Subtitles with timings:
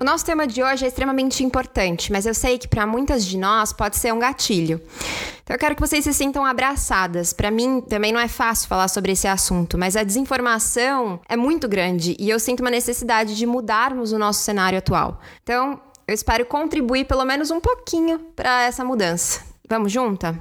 [0.00, 3.36] O nosso tema de hoje é extremamente importante, mas eu sei que para muitas de
[3.36, 4.80] nós pode ser um gatilho.
[5.42, 7.32] Então eu quero que vocês se sintam abraçadas.
[7.32, 11.68] Para mim também não é fácil falar sobre esse assunto, mas a desinformação é muito
[11.68, 15.20] grande e eu sinto uma necessidade de mudarmos o nosso cenário atual.
[15.42, 19.40] Então, eu espero contribuir pelo menos um pouquinho para essa mudança.
[19.68, 20.38] Vamos junta?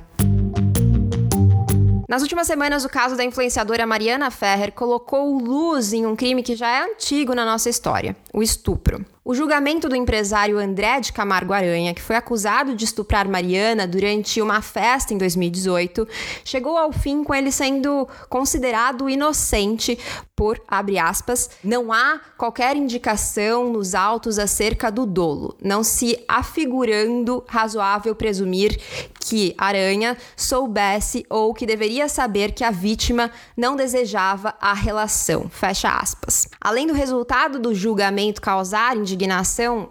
[2.07, 6.55] Nas últimas semanas, o caso da influenciadora Mariana Ferrer colocou luz em um crime que
[6.55, 9.03] já é antigo na nossa história: o estupro.
[9.29, 14.41] O julgamento do empresário André de Camargo Aranha, que foi acusado de estuprar Mariana durante
[14.41, 16.07] uma festa em 2018,
[16.45, 19.99] chegou ao fim com ele sendo considerado inocente
[20.33, 27.43] por, abre aspas, não há qualquer indicação nos autos acerca do dolo, não se afigurando
[27.49, 28.79] razoável presumir
[29.19, 35.49] que Aranha soubesse ou que deveria saber que a vítima não desejava a relação.
[35.49, 36.47] Fecha aspas.
[36.61, 39.16] Além do resultado do julgamento causar indignação,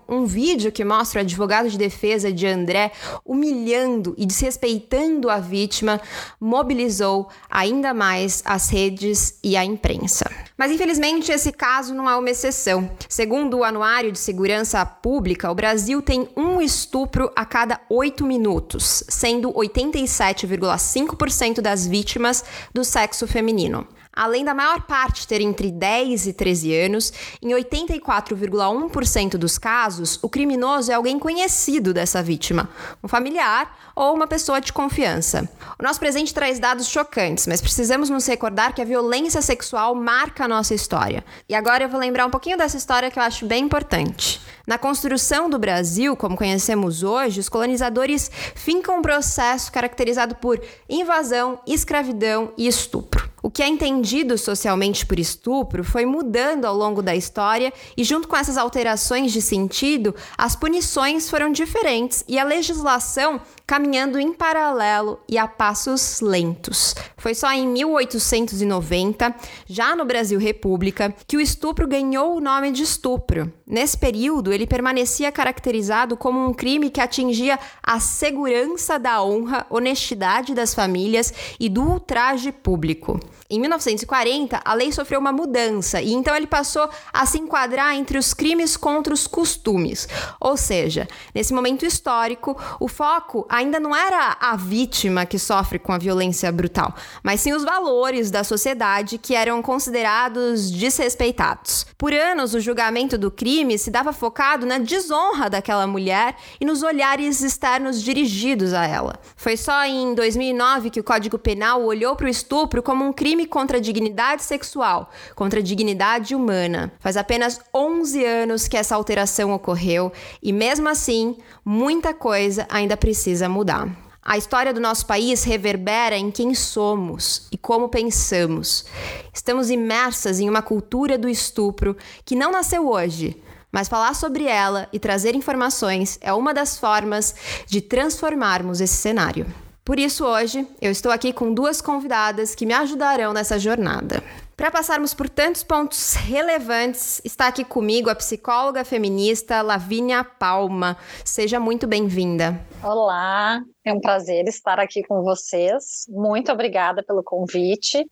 [0.08, 2.92] um vídeo que mostra o advogado de defesa de André
[3.24, 6.00] humilhando e desrespeitando a vítima
[6.40, 10.30] mobilizou ainda mais as redes e a imprensa.
[10.56, 12.90] Mas infelizmente esse caso não é uma exceção.
[13.08, 19.04] Segundo o Anuário de Segurança Pública, o Brasil tem um estupro a cada oito minutos,
[19.08, 23.86] sendo 87,5% das vítimas do sexo feminino.
[24.16, 30.28] Além da maior parte ter entre 10 e 13 anos, em 84,1% dos casos, o
[30.30, 32.70] criminoso é alguém conhecido dessa vítima,
[33.04, 35.46] um familiar ou uma pessoa de confiança.
[35.78, 40.44] O nosso presente traz dados chocantes, mas precisamos nos recordar que a violência sexual marca
[40.44, 41.22] a nossa história.
[41.46, 44.40] E agora eu vou lembrar um pouquinho dessa história que eu acho bem importante.
[44.66, 51.60] Na construção do Brasil, como conhecemos hoje, os colonizadores fincam um processo caracterizado por invasão,
[51.66, 53.35] escravidão e estupro.
[53.46, 58.26] O que é entendido socialmente por estupro foi mudando ao longo da história e, junto
[58.26, 65.20] com essas alterações de sentido, as punições foram diferentes e a legislação caminhando em paralelo
[65.28, 66.96] e a passos lentos.
[67.16, 69.32] Foi só em 1890,
[69.68, 73.52] já no Brasil República, que o estupro ganhou o nome de estupro.
[73.64, 80.52] Nesse período, ele permanecia caracterizado como um crime que atingia a segurança da honra, honestidade
[80.52, 83.20] das famílias e do ultraje público.
[83.48, 88.18] Em 1940, a lei sofreu uma mudança e então ele passou a se enquadrar entre
[88.18, 90.08] os crimes contra os costumes.
[90.40, 95.92] Ou seja, nesse momento histórico, o foco ainda não era a vítima que sofre com
[95.92, 101.86] a violência brutal, mas sim os valores da sociedade que eram considerados desrespeitados.
[101.96, 106.82] Por anos, o julgamento do crime se dava focado na desonra daquela mulher e nos
[106.82, 109.14] olhares externos dirigidos a ela.
[109.36, 113.35] Foi só em 2009 que o Código Penal olhou para o estupro como um crime
[113.36, 116.90] crime contra a dignidade sexual, contra a dignidade humana.
[116.98, 120.10] Faz apenas 11 anos que essa alteração ocorreu
[120.42, 123.88] e, mesmo assim, muita coisa ainda precisa mudar.
[124.22, 128.86] A história do nosso país reverbera em quem somos e como pensamos.
[129.32, 133.40] Estamos imersas em uma cultura do estupro que não nasceu hoje,
[133.70, 137.34] mas falar sobre ela e trazer informações é uma das formas
[137.66, 139.46] de transformarmos esse cenário.
[139.86, 144.20] Por isso, hoje, eu estou aqui com duas convidadas que me ajudarão nessa jornada.
[144.56, 150.96] Para passarmos por tantos pontos relevantes, está aqui comigo a psicóloga feminista Lavínia Palma.
[151.24, 152.60] Seja muito bem-vinda.
[152.82, 156.04] Olá, é um prazer estar aqui com vocês.
[156.08, 158.04] Muito obrigada pelo convite.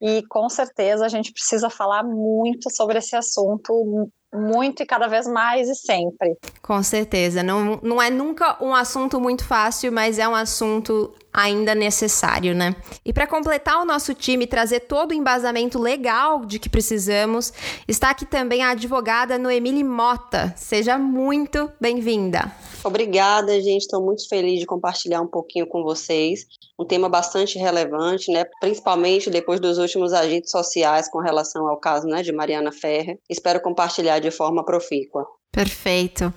[0.00, 5.26] E com certeza a gente precisa falar muito sobre esse assunto muito e cada vez
[5.26, 6.36] mais e sempre.
[6.62, 7.42] Com certeza.
[7.42, 12.76] Não, não é nunca um assunto muito fácil, mas é um assunto ainda necessário, né?
[13.04, 17.52] E para completar o nosso time e trazer todo o embasamento legal de que precisamos,
[17.88, 20.52] está aqui também a advogada Noemile Mota.
[20.56, 22.52] Seja muito bem-vinda.
[22.84, 23.82] Obrigada, gente.
[23.82, 26.46] Estou muito feliz de compartilhar um pouquinho com vocês.
[26.78, 28.44] Um tema bastante relevante, né?
[28.60, 33.18] Principalmente depois dos últimos agentes sociais com relação ao caso né, de Mariana Ferrer.
[33.30, 35.26] Espero compartilhar de forma profícua.
[35.52, 36.32] Perfeito.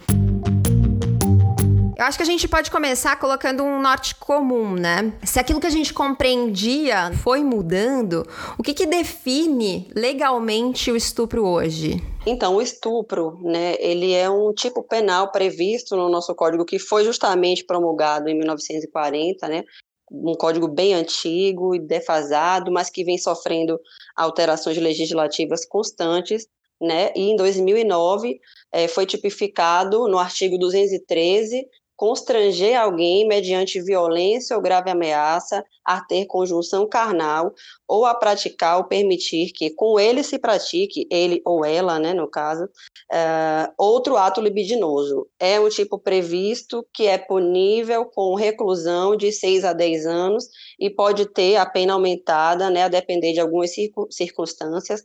[1.98, 5.14] Eu acho que a gente pode começar colocando um norte comum, né?
[5.24, 8.28] Se aquilo que a gente compreendia foi mudando,
[8.60, 12.04] o que, que define legalmente o estupro hoje?
[12.26, 17.06] Então, o estupro, né, ele é um tipo penal previsto no nosso código que foi
[17.06, 19.64] justamente promulgado em 1940, né,
[20.12, 23.80] um código bem antigo e defasado, mas que vem sofrendo
[24.18, 26.46] alterações legislativas constantes,
[26.82, 27.12] né?
[27.16, 28.38] E em 2009
[28.72, 31.66] é, foi tipificado no artigo 213
[31.96, 37.54] constranger alguém mediante violência ou grave ameaça a ter conjunção carnal
[37.88, 42.28] ou a praticar ou permitir que com ele se pratique, ele ou ela, né, no
[42.28, 45.28] caso, uh, outro ato libidinoso.
[45.40, 50.50] É um tipo previsto que é punível com reclusão de 6 a 10 anos
[50.80, 53.72] e pode ter a pena aumentada, né, a depender de algumas
[54.10, 55.04] circunstâncias,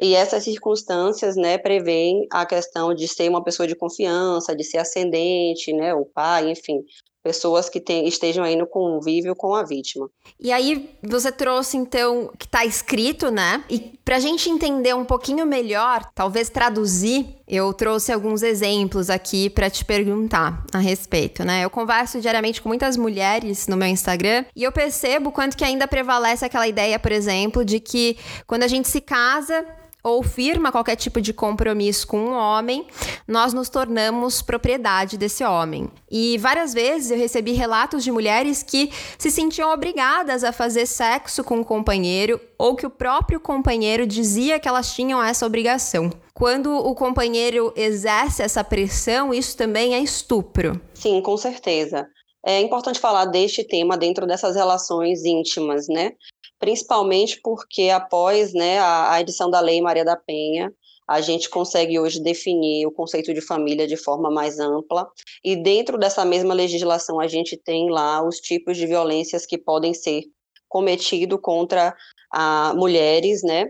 [0.00, 4.78] e essas circunstâncias, né, prevêem a questão de ser uma pessoa de confiança, de ser
[4.78, 6.82] ascendente, né, o pai, enfim,
[7.22, 10.08] pessoas que estejam aí no convívio com a vítima.
[10.38, 13.62] E aí você trouxe então que está escrito, né?
[13.68, 19.50] E para a gente entender um pouquinho melhor, talvez traduzir, eu trouxe alguns exemplos aqui
[19.50, 21.64] para te perguntar a respeito, né?
[21.64, 25.86] Eu converso diariamente com muitas mulheres no meu Instagram e eu percebo quanto que ainda
[25.86, 29.64] prevalece aquela ideia, por exemplo, de que quando a gente se casa,
[30.02, 32.86] ou firma qualquer tipo de compromisso com um homem,
[33.26, 35.90] nós nos tornamos propriedade desse homem.
[36.10, 41.44] E várias vezes eu recebi relatos de mulheres que se sentiam obrigadas a fazer sexo
[41.44, 46.10] com o um companheiro ou que o próprio companheiro dizia que elas tinham essa obrigação.
[46.34, 50.80] Quando o companheiro exerce essa pressão, isso também é estupro.
[50.94, 52.08] Sim, com certeza.
[52.44, 56.12] É importante falar deste tema dentro dessas relações íntimas, né?
[56.60, 60.72] Principalmente porque após né, a, a edição da Lei Maria da Penha,
[61.08, 65.08] a gente consegue hoje definir o conceito de família de forma mais ampla,
[65.42, 69.92] e dentro dessa mesma legislação a gente tem lá os tipos de violências que podem
[69.92, 70.22] ser
[70.68, 71.96] cometidos contra
[72.30, 73.66] a, mulheres, né?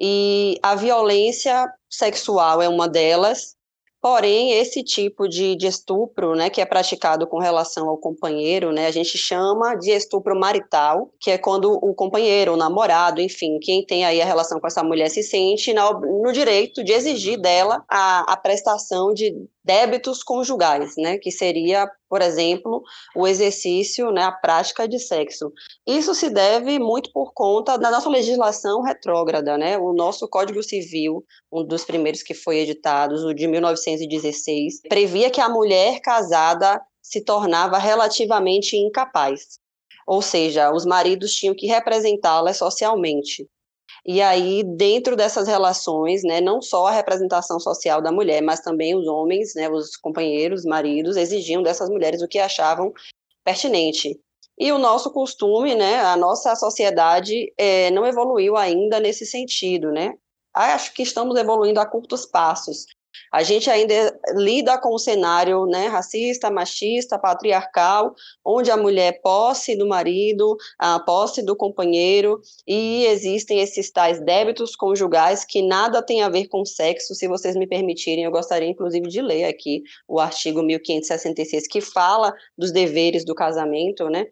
[0.00, 3.54] E a violência sexual é uma delas,
[4.00, 8.86] Porém, esse tipo de, de, estupro, né, que é praticado com relação ao companheiro, né,
[8.86, 13.84] a gente chama de estupro marital, que é quando o companheiro, o namorado, enfim, quem
[13.84, 17.84] tem aí a relação com essa mulher se sente no, no direito de exigir dela
[17.86, 22.82] a, a prestação de débitos conjugais, né, que seria, por exemplo,
[23.14, 25.52] o exercício, né, a prática de sexo.
[25.86, 31.24] Isso se deve muito por conta da nossa legislação retrógrada, né, o nosso Código Civil,
[31.52, 37.24] um dos primeiros que foi editado, o de 1916, previa que a mulher casada se
[37.24, 39.58] tornava relativamente incapaz.
[40.06, 43.46] Ou seja, os maridos tinham que representá-la socialmente.
[44.06, 48.94] E aí, dentro dessas relações, né, não só a representação social da mulher, mas também
[48.94, 52.92] os homens, né, os companheiros, maridos, exigiam dessas mulheres o que achavam
[53.44, 54.18] pertinente.
[54.58, 60.14] E o nosso costume, né, a nossa sociedade é, não evoluiu ainda nesse sentido, né?
[60.54, 62.84] Acho que estamos evoluindo a curtos passos,
[63.32, 68.14] a gente ainda lida com o cenário né, racista, machista, patriarcal,
[68.44, 74.20] onde a mulher é posse do marido, a posse do companheiro, e existem esses tais
[74.20, 77.14] débitos conjugais que nada tem a ver com sexo.
[77.14, 82.34] Se vocês me permitirem, eu gostaria inclusive de ler aqui o artigo 1566, que fala
[82.56, 84.26] dos deveres do casamento, né?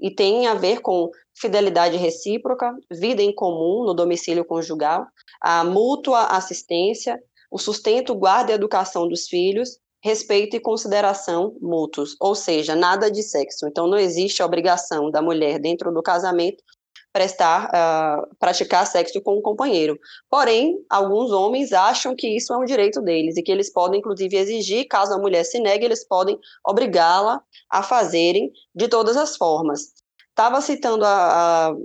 [0.00, 5.06] E tem a ver com fidelidade recíproca, vida em comum no domicílio conjugal,
[5.40, 12.34] a mútua assistência, o sustento, guarda e educação dos filhos, respeito e consideração mútuos, ou
[12.34, 13.68] seja, nada de sexo.
[13.68, 16.64] Então, não existe a obrigação da mulher, dentro do casamento,
[17.12, 19.98] prestar, uh, praticar sexo com o companheiro.
[20.30, 24.34] Porém, alguns homens acham que isso é um direito deles e que eles podem, inclusive,
[24.34, 29.92] exigir, caso a mulher se negue, eles podem obrigá-la a fazerem de todas as formas.
[30.30, 31.76] Estava citando a, a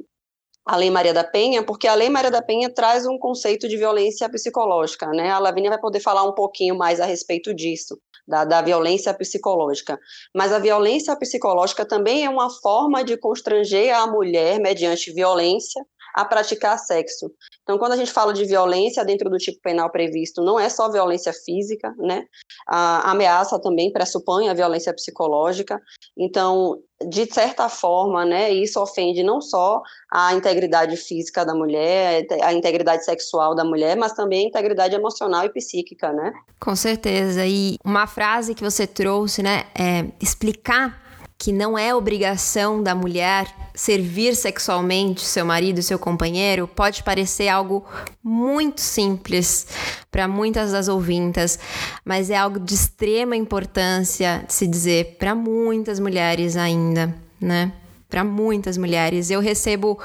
[0.67, 3.77] a Lei Maria da Penha, porque a Lei Maria da Penha traz um conceito de
[3.77, 5.31] violência psicológica, né?
[5.31, 7.97] A Lavínia vai poder falar um pouquinho mais a respeito disso,
[8.27, 9.97] da, da violência psicológica.
[10.35, 15.81] Mas a violência psicológica também é uma forma de constranger a mulher mediante violência
[16.17, 17.31] a praticar sexo.
[17.61, 20.89] Então, quando a gente fala de violência dentro do tipo penal previsto, não é só
[20.89, 22.25] violência física, né?
[22.67, 25.79] A ameaça também pressupõe a violência psicológica.
[26.17, 29.79] Então, de certa forma, né, isso ofende não só
[30.11, 35.45] a integridade física da mulher, a integridade sexual da mulher, mas também a integridade emocional
[35.45, 36.33] e psíquica, né?
[36.59, 37.45] Com certeza.
[37.45, 41.06] E uma frase que você trouxe, né, é explicar
[41.37, 47.85] que não é obrigação da mulher servir sexualmente seu marido, seu companheiro, pode parecer algo
[48.23, 49.67] muito simples
[50.09, 51.59] para muitas das ouvintas,
[52.03, 57.71] mas é algo de extrema importância de se dizer para muitas mulheres ainda, né?
[58.09, 59.29] Para muitas mulheres.
[59.29, 59.99] Eu recebo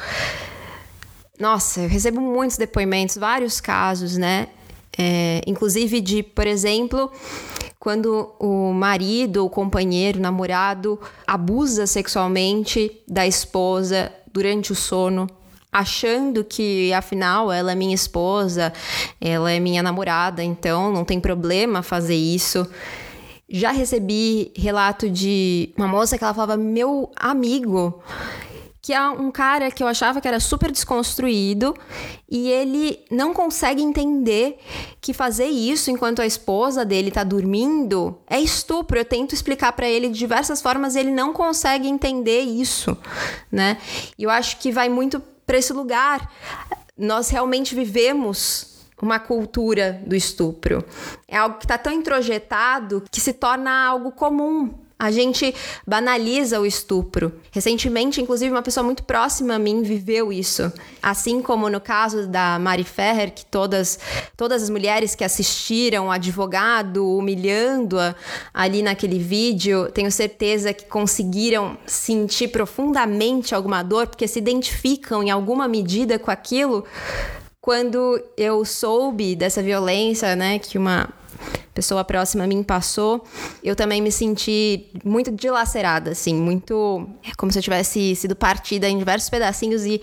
[1.38, 4.48] nossa, eu recebo muitos depoimentos, vários casos, né?
[4.96, 7.10] É, inclusive de, por exemplo,
[7.82, 15.28] quando o marido, o companheiro, o namorado abusa sexualmente da esposa durante o sono,
[15.72, 18.72] achando que afinal ela é minha esposa,
[19.20, 22.64] ela é minha namorada, então não tem problema fazer isso.
[23.48, 28.00] Já recebi relato de uma moça que ela falava: "Meu amigo
[28.82, 31.72] que é um cara que eu achava que era super desconstruído
[32.28, 34.58] e ele não consegue entender
[35.00, 38.98] que fazer isso enquanto a esposa dele tá dormindo é estupro.
[38.98, 42.98] Eu tento explicar para ele de diversas formas e ele não consegue entender isso,
[43.52, 43.78] né?
[44.18, 46.28] E eu acho que vai muito para esse lugar.
[46.98, 50.84] Nós realmente vivemos uma cultura do estupro.
[51.28, 55.52] É algo que está tão introjetado que se torna algo comum a gente
[55.84, 57.32] banaliza o estupro.
[57.50, 60.72] Recentemente, inclusive, uma pessoa muito próxima a mim viveu isso.
[61.02, 63.98] Assim como no caso da Mari Ferrer, que todas,
[64.36, 68.14] todas as mulheres que assistiram o advogado humilhando-a
[68.54, 75.32] ali naquele vídeo, tenho certeza que conseguiram sentir profundamente alguma dor, porque se identificam em
[75.32, 76.84] alguma medida com aquilo.
[77.60, 81.08] Quando eu soube dessa violência, né, que uma
[81.74, 83.24] pessoa próxima a mim passou,
[83.62, 87.06] eu também me senti muito dilacerada, assim, muito.
[87.24, 90.00] É como se eu tivesse sido partida em diversos pedacinhos e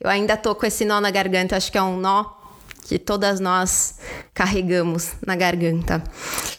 [0.00, 2.37] eu ainda tô com esse nó na garganta, acho que é um nó
[2.88, 3.96] que todas nós
[4.32, 6.02] carregamos na garganta.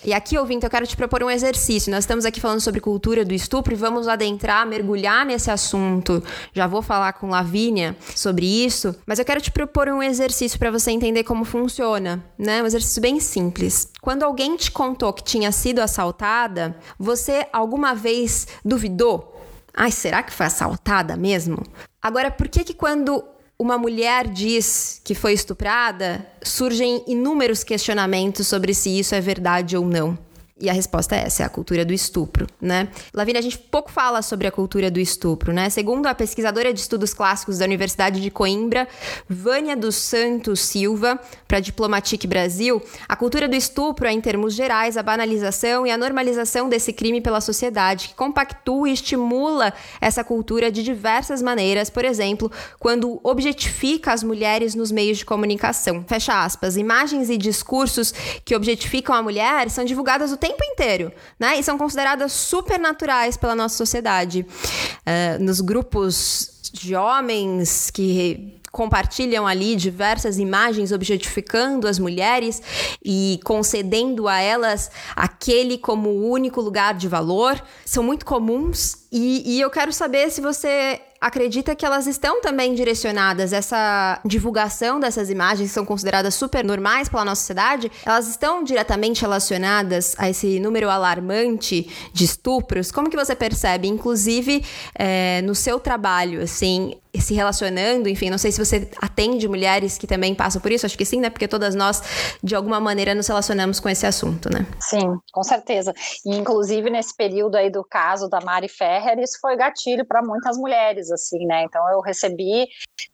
[0.06, 1.92] E aqui, ouvinte, eu quero te propor um exercício.
[1.92, 6.24] Nós estamos aqui falando sobre cultura do estupro e vamos adentrar, mergulhar nesse assunto.
[6.54, 10.70] Já vou falar com Lavínia sobre isso, mas eu quero te propor um exercício para
[10.70, 12.62] você entender como funciona, né?
[12.62, 13.92] Um exercício bem simples.
[14.00, 19.36] Quando alguém te contou que tinha sido assaltada, você alguma vez duvidou?
[19.74, 21.64] Ai, será que foi assaltada mesmo?
[22.00, 23.24] Agora, por que que quando
[23.60, 29.86] uma mulher diz que foi estuprada, surgem inúmeros questionamentos sobre se isso é verdade ou
[29.86, 30.18] não.
[30.62, 32.90] E a resposta é essa, é a cultura do estupro, né?
[33.14, 35.70] Lavínia, a gente pouco fala sobre a cultura do estupro, né?
[35.70, 38.86] Segundo a pesquisadora de estudos clássicos da Universidade de Coimbra,
[39.30, 44.98] Vânia dos Santos Silva, para Diplomatique Brasil, a cultura do estupro é, em termos gerais,
[44.98, 50.70] a banalização e a normalização desse crime pela sociedade, que compactua e estimula essa cultura
[50.70, 56.04] de diversas maneiras, por exemplo, quando objetifica as mulheres nos meios de comunicação.
[56.06, 56.76] Fecha aspas.
[56.76, 58.14] Imagens e discursos
[58.44, 61.60] que objetificam a mulher são divulgadas o tempo tempo inteiro, né?
[61.60, 64.46] E são consideradas super naturais pela nossa sociedade.
[64.46, 72.62] Uh, nos grupos de homens que compartilham ali diversas imagens objetificando as mulheres
[73.04, 79.08] e concedendo a elas aquele como único lugar de valor, são muito comuns.
[79.12, 85.00] E, e eu quero saber se você acredita que elas estão também direcionadas, essa divulgação
[85.00, 90.30] dessas imagens que são consideradas super normais pela nossa sociedade, elas estão diretamente relacionadas a
[90.30, 92.92] esse número alarmante de estupros?
[92.92, 94.64] Como que você percebe, inclusive
[94.96, 100.06] é, no seu trabalho, assim, se relacionando, enfim, não sei se você atende mulheres que
[100.06, 101.30] também passam por isso, acho que sim, né?
[101.30, 102.02] Porque todas nós,
[102.44, 104.68] de alguma maneira, nos relacionamos com esse assunto, né?
[104.80, 105.94] Sim, com certeza.
[106.26, 110.58] E, inclusive, nesse período aí do caso da Mari Ferrer, isso foi gatilho para muitas
[110.58, 111.64] mulheres, assim, né?
[111.64, 112.68] Então, eu recebi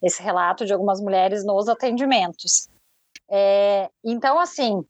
[0.03, 2.67] esse relato de algumas mulheres nos atendimentos.
[3.31, 4.83] É, então, assim,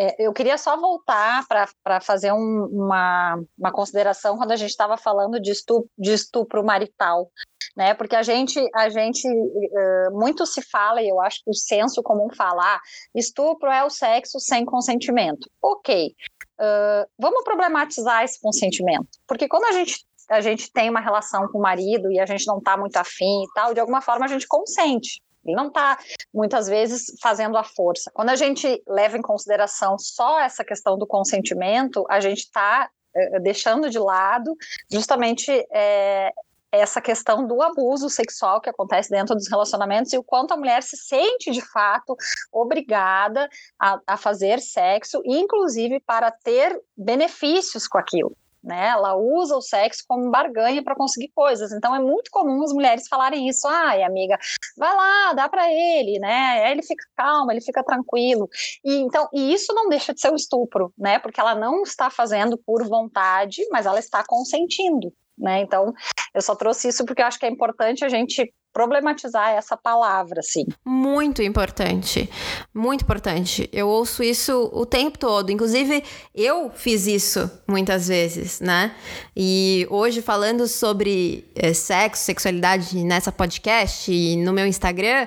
[0.00, 1.44] é, eu queria só voltar
[1.82, 6.64] para fazer um, uma, uma consideração quando a gente estava falando de estupro, de estupro
[6.64, 7.28] marital,
[7.76, 7.94] né?
[7.94, 12.00] Porque a gente, a gente uh, muito se fala, e eu acho que o senso
[12.00, 12.80] comum falar, ah,
[13.12, 15.50] estupro é o sexo sem consentimento.
[15.60, 16.14] Ok,
[16.60, 21.58] uh, vamos problematizar esse consentimento, porque quando a gente a gente tem uma relação com
[21.58, 24.28] o marido e a gente não está muito afim e tal, de alguma forma a
[24.28, 25.22] gente consente.
[25.44, 25.98] Não está,
[26.32, 28.10] muitas vezes, fazendo a força.
[28.12, 33.40] Quando a gente leva em consideração só essa questão do consentimento, a gente está é,
[33.40, 34.54] deixando de lado
[34.90, 36.30] justamente é,
[36.70, 40.82] essa questão do abuso sexual que acontece dentro dos relacionamentos e o quanto a mulher
[40.82, 42.14] se sente de fato
[42.52, 43.48] obrigada
[43.80, 48.88] a, a fazer sexo, inclusive para ter benefícios com aquilo né?
[48.88, 51.72] Ela usa o sexo como barganha para conseguir coisas.
[51.72, 53.66] Então é muito comum as mulheres falarem isso.
[53.66, 54.38] Ai, amiga,
[54.76, 56.64] vai lá, dá para ele, né?
[56.64, 58.48] Aí ele fica calmo, ele fica tranquilo.
[58.84, 61.18] E então, e isso não deixa de ser um estupro, né?
[61.18, 65.12] Porque ela não está fazendo por vontade, mas ela está consentindo.
[65.38, 65.60] Né?
[65.60, 65.92] Então,
[66.34, 70.40] eu só trouxe isso porque eu acho que é importante a gente problematizar essa palavra,
[70.40, 70.64] assim.
[70.84, 72.30] Muito importante,
[72.72, 73.68] muito importante.
[73.72, 75.50] Eu ouço isso o tempo todo.
[75.50, 76.04] Inclusive,
[76.34, 78.94] eu fiz isso muitas vezes, né?
[79.36, 85.26] E hoje, falando sobre é, sexo, sexualidade nessa podcast e no meu Instagram,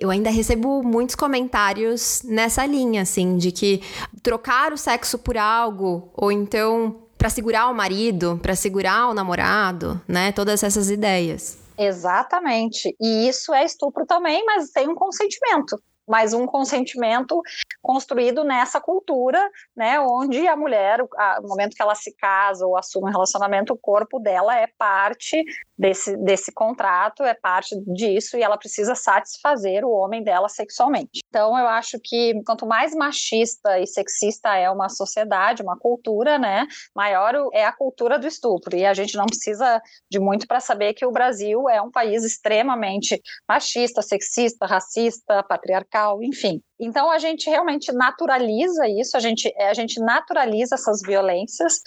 [0.00, 3.82] eu ainda recebo muitos comentários nessa linha, assim, de que
[4.22, 10.02] trocar o sexo por algo, ou então para segurar o marido, para segurar o namorado,
[10.08, 10.32] né?
[10.32, 11.56] Todas essas ideias.
[11.78, 12.96] Exatamente.
[13.00, 17.40] E isso é estupro também, mas tem um consentimento mas um consentimento
[17.80, 19.40] construído nessa cultura,
[19.76, 20.98] né, onde a mulher,
[21.42, 25.42] no momento que ela se casa ou assume um relacionamento, o corpo dela é parte
[25.76, 31.20] desse, desse contrato, é parte disso e ela precisa satisfazer o homem dela sexualmente.
[31.28, 36.66] Então, eu acho que quanto mais machista e sexista é uma sociedade, uma cultura, né,
[36.94, 38.76] maior é a cultura do estupro.
[38.76, 39.80] E a gente não precisa
[40.10, 45.91] de muito para saber que o Brasil é um país extremamente machista, sexista, racista, patriarcal,
[46.22, 46.60] enfim.
[46.80, 51.80] Então a gente realmente naturaliza isso, a gente, a gente naturaliza essas violências.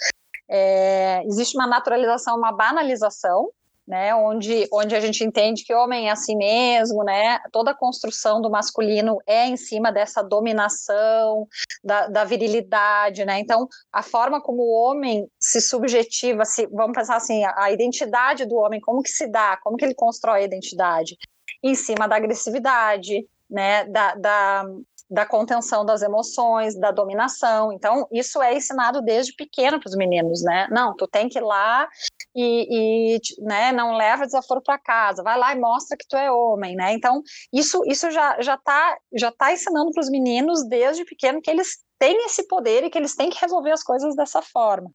[0.48, 3.50] É, existe uma naturalização, uma banalização
[3.86, 7.74] né, onde, onde a gente entende que o homem é assim mesmo, né, toda a
[7.74, 11.46] construção do masculino é em cima dessa dominação,
[11.84, 17.16] da, da virilidade, né, então a forma como o homem se subjetiva, se, vamos pensar
[17.16, 20.44] assim, a, a identidade do homem, como que se dá, como que ele constrói a
[20.44, 21.16] identidade?
[21.62, 24.64] Em cima da agressividade, né, da, da,
[25.08, 27.72] da contenção das emoções, da dominação.
[27.72, 30.66] Então, isso é ensinado desde pequeno para os meninos, né?
[30.70, 31.88] Não, tu tem que ir lá
[32.34, 36.30] e, e né, não leva desaforo para casa, vai lá e mostra que tu é
[36.30, 36.92] homem, né?
[36.92, 37.22] Então,
[37.52, 41.78] isso, isso já já está já tá ensinando para os meninos desde pequeno que eles
[41.98, 44.90] têm esse poder e que eles têm que resolver as coisas dessa forma.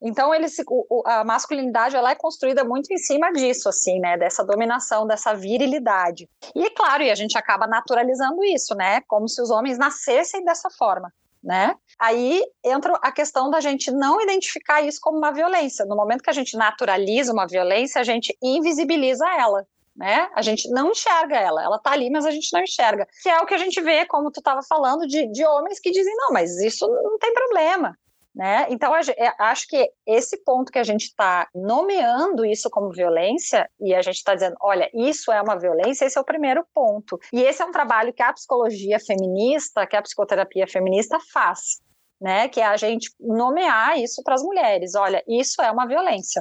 [0.00, 4.16] Então, ele se, o, a masculinidade ela é construída muito em cima disso, assim, né?
[4.16, 6.28] Dessa dominação, dessa virilidade.
[6.54, 9.00] E é claro, e a gente acaba naturalizando isso, né?
[9.08, 11.12] Como se os homens nascessem dessa forma.
[11.40, 11.72] Né?
[12.00, 15.86] Aí entra a questão da gente não identificar isso como uma violência.
[15.86, 19.64] No momento que a gente naturaliza uma violência, a gente invisibiliza ela.
[19.96, 20.28] Né?
[20.34, 23.06] A gente não enxerga ela, ela tá ali, mas a gente não enxerga.
[23.22, 25.90] Que é o que a gente vê, como tu estava falando, de, de homens que
[25.90, 27.96] dizem, não, mas isso não tem problema.
[28.38, 28.66] Né?
[28.70, 33.92] Então, é, acho que esse ponto que a gente está nomeando isso como violência, e
[33.92, 37.18] a gente está dizendo, olha, isso é uma violência, esse é o primeiro ponto.
[37.32, 41.80] E esse é um trabalho que a psicologia feminista, que a psicoterapia feminista faz,
[42.20, 42.48] né?
[42.48, 44.94] Que é a gente nomear isso para as mulheres.
[44.94, 46.40] Olha, isso é uma violência.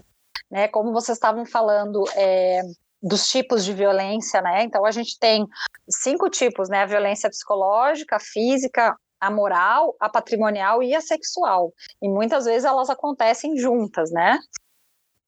[0.52, 0.67] Né?
[0.67, 2.62] Como vocês estavam falando, é,
[3.02, 4.62] dos tipos de violência, né?
[4.62, 5.48] Então a gente tem
[5.89, 6.84] cinco tipos, né?
[6.84, 11.73] A violência psicológica, física, a moral, a patrimonial e a sexual.
[12.01, 14.38] E muitas vezes elas acontecem juntas, né?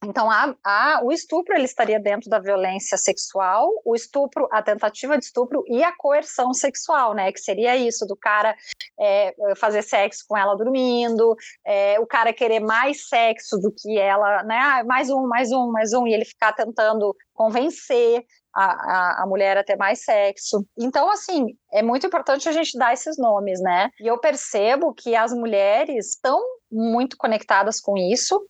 [0.03, 5.17] Então, a, a, o estupro ele estaria dentro da violência sexual, o estupro, a tentativa
[5.17, 7.31] de estupro e a coerção sexual, né?
[7.33, 8.55] Que seria isso do cara
[8.97, 11.35] é, fazer sexo com ela dormindo,
[11.65, 14.57] é, o cara querer mais sexo do que ela, né?
[14.57, 18.23] Ah, mais um, mais um, mais um, e ele ficar tentando convencer
[18.55, 20.65] a, a, a, mulher a ter mais sexo.
[20.77, 23.89] Então, assim, é muito importante a gente dar esses nomes, né?
[23.99, 28.41] E eu percebo que as mulheres estão muito conectadas com isso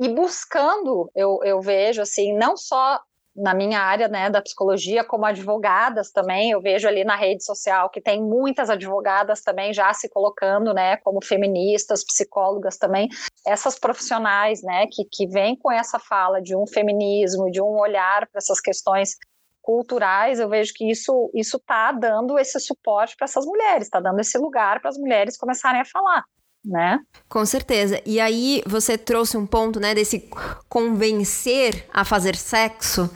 [0.00, 2.98] e buscando, eu, eu vejo, assim, não só
[3.36, 7.88] na minha área né, da psicologia, como advogadas também, eu vejo ali na rede social
[7.90, 13.08] que tem muitas advogadas também já se colocando, né, como feministas, psicólogas também,
[13.46, 18.26] essas profissionais, né, que, que vêm com essa fala de um feminismo, de um olhar
[18.28, 19.16] para essas questões
[19.62, 24.18] culturais, eu vejo que isso isso está dando esse suporte para essas mulheres, está dando
[24.18, 26.24] esse lugar para as mulheres começarem a falar.
[26.64, 26.98] Né?
[27.28, 28.00] Com certeza.
[28.04, 30.28] E aí você trouxe um ponto, né, desse
[30.68, 33.10] convencer a fazer sexo.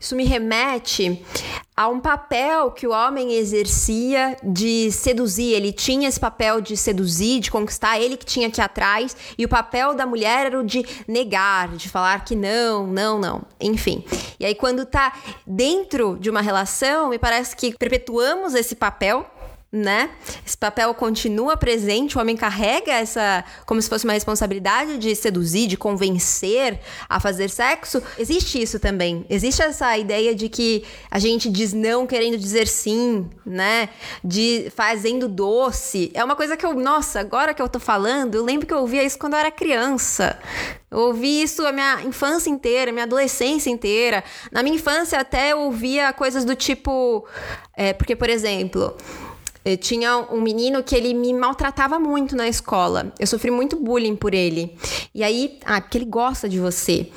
[0.00, 1.24] Isso me remete
[1.74, 5.54] a um papel que o homem exercia de seduzir.
[5.54, 9.48] Ele tinha esse papel de seduzir, de conquistar, ele que tinha que atrás, e o
[9.48, 13.42] papel da mulher era o de negar, de falar que não, não, não.
[13.60, 14.04] Enfim.
[14.38, 15.12] E aí, quando tá
[15.46, 19.24] dentro de uma relação, me parece que perpetuamos esse papel
[19.70, 20.10] né?
[20.46, 25.66] Esse papel continua presente, o homem carrega essa como se fosse uma responsabilidade de seduzir,
[25.66, 28.02] de convencer a fazer sexo.
[28.18, 29.26] Existe isso também.
[29.28, 33.90] Existe essa ideia de que a gente diz não querendo dizer sim, né?
[34.24, 36.10] De fazendo doce.
[36.14, 38.78] É uma coisa que eu, nossa, agora que eu tô falando, eu lembro que eu
[38.78, 40.38] ouvia isso quando eu era criança.
[40.90, 44.24] Eu ouvi isso a minha infância inteira, minha adolescência inteira.
[44.50, 47.26] Na minha infância até eu ouvia coisas do tipo,
[47.76, 48.96] é, porque por exemplo,
[49.64, 53.12] eu tinha um menino que ele me maltratava muito na escola.
[53.18, 54.76] Eu sofri muito bullying por ele.
[55.14, 57.10] E aí, ah, porque ele gosta de você.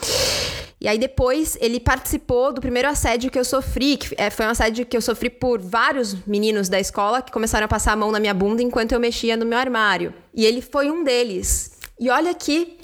[0.82, 4.50] E aí depois ele participou do primeiro assédio que eu sofri, que é, foi um
[4.50, 8.12] assédio que eu sofri por vários meninos da escola que começaram a passar a mão
[8.12, 10.12] na minha bunda enquanto eu mexia no meu armário.
[10.34, 11.74] E ele foi um deles.
[12.00, 12.80] E olha que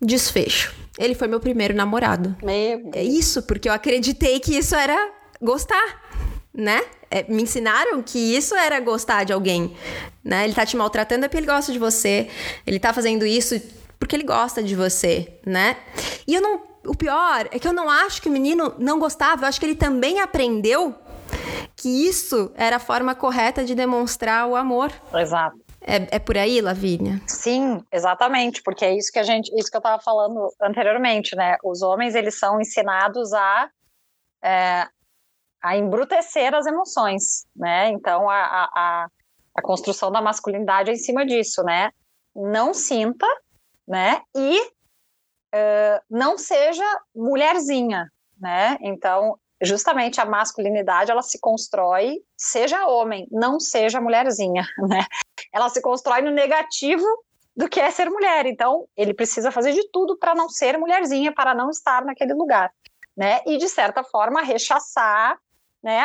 [0.00, 0.72] desfecho.
[0.96, 2.36] Ele foi meu primeiro namorado.
[2.40, 5.10] Meu É isso, porque eu acreditei que isso era
[5.42, 6.09] gostar
[6.52, 6.82] né?
[7.10, 9.76] É, me ensinaram que isso era gostar de alguém,
[10.22, 10.44] né?
[10.44, 12.28] Ele tá te maltratando é porque ele gosta de você.
[12.66, 13.60] Ele tá fazendo isso
[13.98, 15.76] porque ele gosta de você, né?
[16.26, 16.70] E eu não.
[16.86, 19.66] O pior é que eu não acho que o menino não gostava, eu acho que
[19.66, 20.94] ele também aprendeu
[21.76, 24.90] que isso era a forma correta de demonstrar o amor.
[25.14, 25.58] Exato.
[25.80, 27.20] É, é por aí, Lavínia?
[27.26, 31.56] Sim, exatamente, porque é isso que a gente, isso que eu estava falando anteriormente, né?
[31.64, 33.68] Os homens eles são ensinados a
[34.42, 34.86] é,
[35.62, 37.88] a embrutecer as emoções, né?
[37.90, 39.08] Então a, a,
[39.54, 41.90] a construção da masculinidade é em cima disso, né?
[42.34, 43.26] Não sinta,
[43.86, 44.22] né?
[44.36, 48.78] E uh, não seja mulherzinha, né?
[48.80, 55.04] Então justamente a masculinidade ela se constrói seja homem, não seja mulherzinha, né?
[55.52, 57.04] Ela se constrói no negativo
[57.56, 58.46] do que é ser mulher.
[58.46, 62.72] Então, ele precisa fazer de tudo para não ser mulherzinha, para não estar naquele lugar,
[63.16, 63.40] né?
[63.46, 65.38] E de certa forma rechaçar
[65.82, 66.00] né,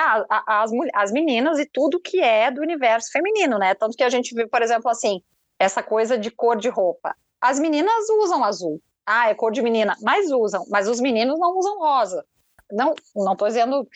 [0.47, 3.73] as, as meninas e tudo que é do universo feminino, né?
[3.75, 5.21] Tanto que a gente vê, por exemplo, assim,
[5.59, 7.15] essa coisa de cor de roupa.
[7.41, 8.81] As meninas usam azul.
[9.05, 12.25] Ah, é cor de menina, mas usam, mas os meninos não usam rosa.
[12.71, 13.87] Não, não estou dizendo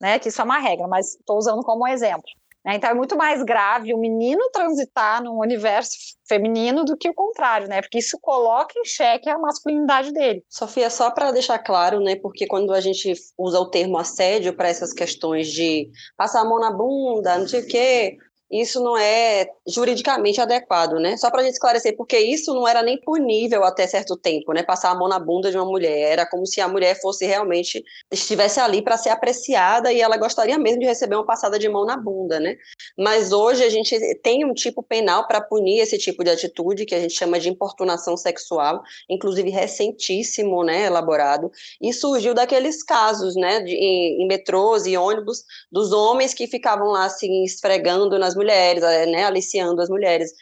[0.00, 2.30] né, que isso é uma regra, mas estou usando como exemplo.
[2.64, 2.76] Né?
[2.76, 5.90] Então é muito mais grave o menino transitar num universo
[6.26, 7.80] feminino do que o contrário, né?
[7.82, 10.44] Porque isso coloca em xeque a masculinidade dele.
[10.48, 12.16] Sofia, só para deixar claro, né?
[12.16, 16.60] Porque quando a gente usa o termo assédio para essas questões de passar a mão
[16.60, 18.16] na bunda, não sei o quê,
[18.52, 21.16] isso não é juridicamente adequado, né?
[21.16, 24.62] Só para a gente esclarecer, porque isso não era nem punível até certo tempo, né?
[24.62, 27.82] Passar a mão na bunda de uma mulher era como se a mulher fosse realmente
[28.10, 31.86] estivesse ali para ser apreciada e ela gostaria mesmo de receber uma passada de mão
[31.86, 32.56] na bunda, né?
[32.98, 36.94] Mas hoje a gente tem um tipo penal para punir esse tipo de atitude que
[36.94, 40.84] a gente chama de importunação sexual, inclusive recentíssimo, né?
[40.84, 43.60] Elaborado e surgiu daqueles casos, né?
[43.60, 48.82] De, em, em metrôs e ônibus dos homens que ficavam lá assim esfregando nas mulheres,
[48.82, 50.32] eh, né, aliciando as mulheres,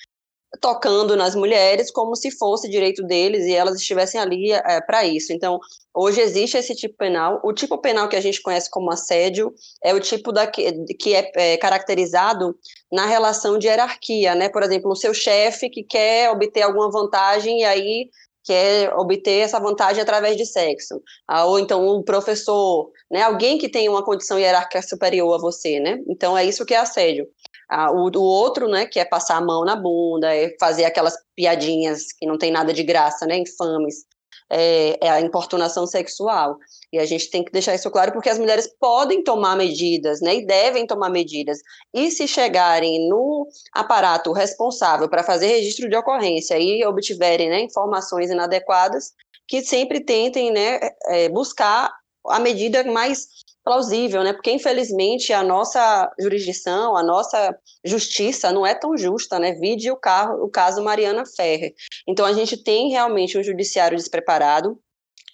[0.61, 5.05] tocando nas mulheres como se fosse direito deles e elas estivessem ali é, eh, para
[5.05, 5.33] isso.
[5.33, 5.59] Então,
[5.95, 7.41] hoje existe esse tipo penal.
[7.45, 9.53] O tipo penal que a gente conhece como assédio
[9.85, 12.57] é o tipo da, que, que é, é caracterizado
[12.93, 14.49] na relação de hierarquia, né?
[14.49, 18.09] Por exemplo, o seu chefe que quer obter alguma vantagem e aí
[18.45, 23.69] quer obter essa vantagem através de sexo, ah, ou então um professor, né, alguém que
[23.69, 25.99] tem uma condição hierárquica superior a você, né?
[26.09, 27.29] Então é isso que é assédio.
[27.71, 31.15] Ah, o, o, outro, né, que é passar a mão na bunda, é fazer aquelas
[31.37, 34.05] piadinhas que não tem nada de graça, né, infames,
[34.51, 36.57] é, é, a importunação sexual.
[36.93, 40.35] E a gente tem que deixar isso claro, porque as mulheres podem tomar medidas, né,
[40.35, 41.61] e devem tomar medidas.
[41.95, 48.31] E se chegarem no aparato responsável para fazer registro de ocorrência e obtiverem né, informações
[48.31, 49.13] inadequadas,
[49.47, 51.93] que sempre tentem né, é, buscar
[52.27, 53.29] a medida mais
[53.65, 54.33] plausível, né?
[54.33, 59.53] Porque infelizmente a nossa jurisdição, a nossa justiça não é tão justa, né?
[59.55, 61.75] Vide o, carro, o caso Mariana Ferrer.
[62.07, 64.79] Então a gente tem realmente um judiciário despreparado,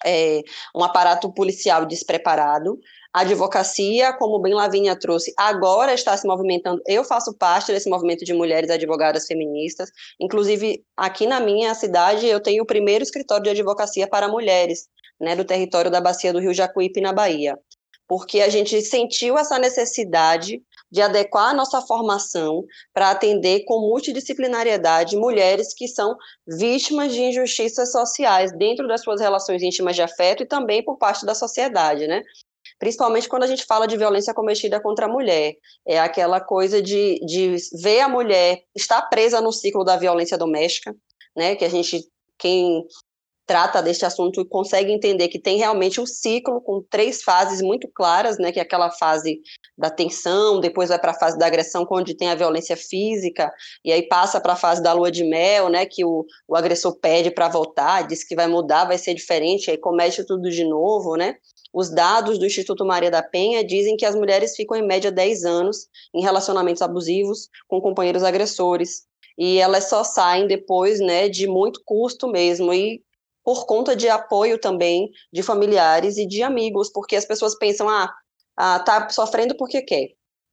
[0.04, 0.42] é,
[0.74, 2.78] um aparato policial despreparado.
[3.14, 6.82] A advocacia, como bem Lavínia trouxe, agora está se movimentando.
[6.86, 9.90] Eu faço parte desse movimento de mulheres advogadas feministas.
[10.20, 15.34] Inclusive, aqui na minha cidade, eu tenho o primeiro escritório de advocacia para mulheres, né,
[15.34, 17.58] do território da Bacia do Rio Jacuípe, na Bahia
[18.08, 25.16] porque a gente sentiu essa necessidade de adequar a nossa formação para atender com multidisciplinariedade
[25.16, 26.16] mulheres que são
[26.46, 31.26] vítimas de injustiças sociais dentro das suas relações íntimas de afeto e também por parte
[31.26, 32.22] da sociedade, né?
[32.78, 35.54] Principalmente quando a gente fala de violência cometida contra a mulher.
[35.86, 40.94] É aquela coisa de, de ver a mulher estar presa no ciclo da violência doméstica,
[41.36, 41.56] né?
[41.56, 42.06] Que a gente
[42.38, 42.84] quem
[43.46, 47.88] trata deste assunto e consegue entender que tem realmente um ciclo com três fases muito
[47.94, 49.40] claras, né, que é aquela fase
[49.78, 53.52] da tensão, depois vai para a fase da agressão, onde tem a violência física,
[53.84, 56.96] e aí passa para a fase da lua de mel, né, que o, o agressor
[56.96, 61.14] pede para voltar, diz que vai mudar, vai ser diferente, aí comete tudo de novo,
[61.14, 61.36] né,
[61.72, 65.44] os dados do Instituto Maria da Penha dizem que as mulheres ficam em média 10
[65.44, 69.04] anos em relacionamentos abusivos com companheiros agressores,
[69.38, 73.04] e elas só saem depois, né, de muito custo mesmo, e
[73.46, 78.12] por conta de apoio também de familiares e de amigos, porque as pessoas pensam, ah,
[78.56, 80.08] ah tá sofrendo porque quer,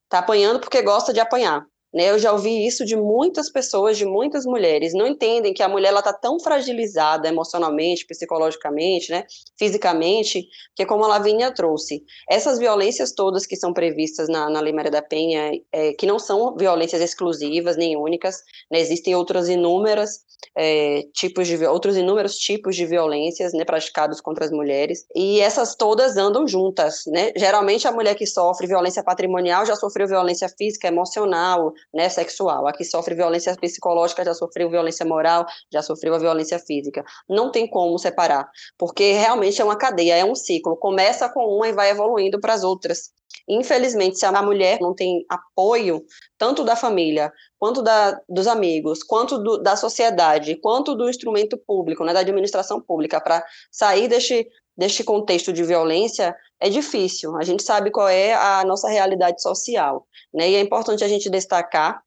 [0.08, 2.10] tá apanhando porque gosta de apanhar, Né?
[2.10, 5.94] Eu já ouvi isso de muitas pessoas, de muitas mulheres, não entendem que a mulher
[5.94, 9.24] está tão fragilizada emocionalmente, psicologicamente, né?
[9.56, 14.72] fisicamente, que como a Lavínia trouxe, essas violências todas que são previstas na, na Lei
[14.72, 18.80] Maria da Penha, é, que não são violências exclusivas nem únicas, né?
[18.80, 20.24] existem outras inúmeras
[20.56, 25.74] é, tipos de outros inúmeros tipos de violências né, praticados contra as mulheres e essas
[25.74, 27.32] todas andam juntas, né?
[27.36, 32.66] Geralmente a mulher que sofre violência patrimonial já sofreu violência física, emocional, né, sexual.
[32.66, 37.04] A que sofre violência psicológica já sofreu violência moral, já sofreu a violência física.
[37.28, 40.76] Não tem como separar, porque realmente é uma cadeia, é um ciclo.
[40.76, 43.12] Começa com uma e vai evoluindo para as outras.
[43.48, 46.04] Infelizmente, se a mulher não tem apoio,
[46.38, 52.04] tanto da família, quanto da, dos amigos, quanto do, da sociedade, quanto do instrumento público,
[52.04, 57.36] né, da administração pública, para sair deste, deste contexto de violência, é difícil.
[57.36, 60.06] A gente sabe qual é a nossa realidade social.
[60.32, 62.02] Né, e é importante a gente destacar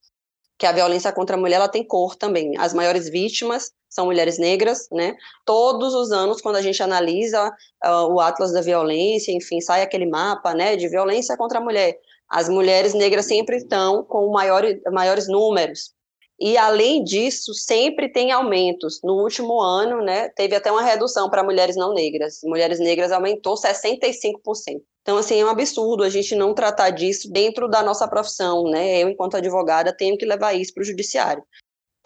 [0.58, 2.58] que a violência contra a mulher ela tem cor também.
[2.58, 5.16] As maiores vítimas são mulheres negras, né?
[5.46, 7.50] Todos os anos, quando a gente analisa
[7.86, 11.96] uh, o Atlas da Violência, enfim, sai aquele mapa, né, de violência contra a mulher.
[12.28, 15.92] As mulheres negras sempre estão com maior, maiores números.
[16.40, 19.00] E, além disso, sempre tem aumentos.
[19.04, 22.40] No último ano, né, teve até uma redução para mulheres não negras.
[22.44, 24.82] Mulheres negras aumentou 65%.
[25.02, 29.02] Então, assim, é um absurdo a gente não tratar disso dentro da nossa profissão, né?
[29.02, 31.44] Eu, enquanto advogada, tenho que levar isso para o judiciário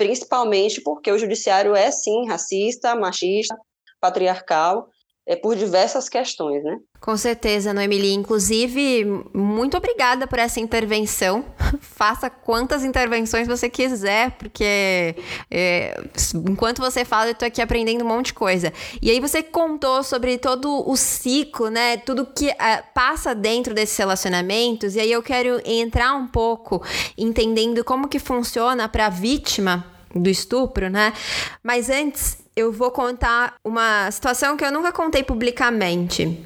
[0.01, 3.55] principalmente porque o judiciário é sim racista, machista,
[3.99, 4.89] patriarcal,
[5.27, 6.77] é por diversas questões, né?
[6.99, 8.11] Com certeza, Noemili.
[8.13, 11.45] Inclusive, muito obrigada por essa intervenção.
[11.79, 15.15] Faça quantas intervenções você quiser, porque
[15.49, 15.99] é,
[16.49, 18.73] enquanto você fala, eu tô aqui aprendendo um monte de coisa.
[19.01, 21.97] E aí você contou sobre todo o ciclo, né?
[21.97, 24.95] Tudo que é, passa dentro desses relacionamentos.
[24.95, 26.83] E aí eu quero entrar um pouco
[27.17, 31.13] entendendo como que funciona para a vítima do estupro, né?
[31.63, 36.45] Mas antes, eu vou contar uma situação que eu nunca contei publicamente.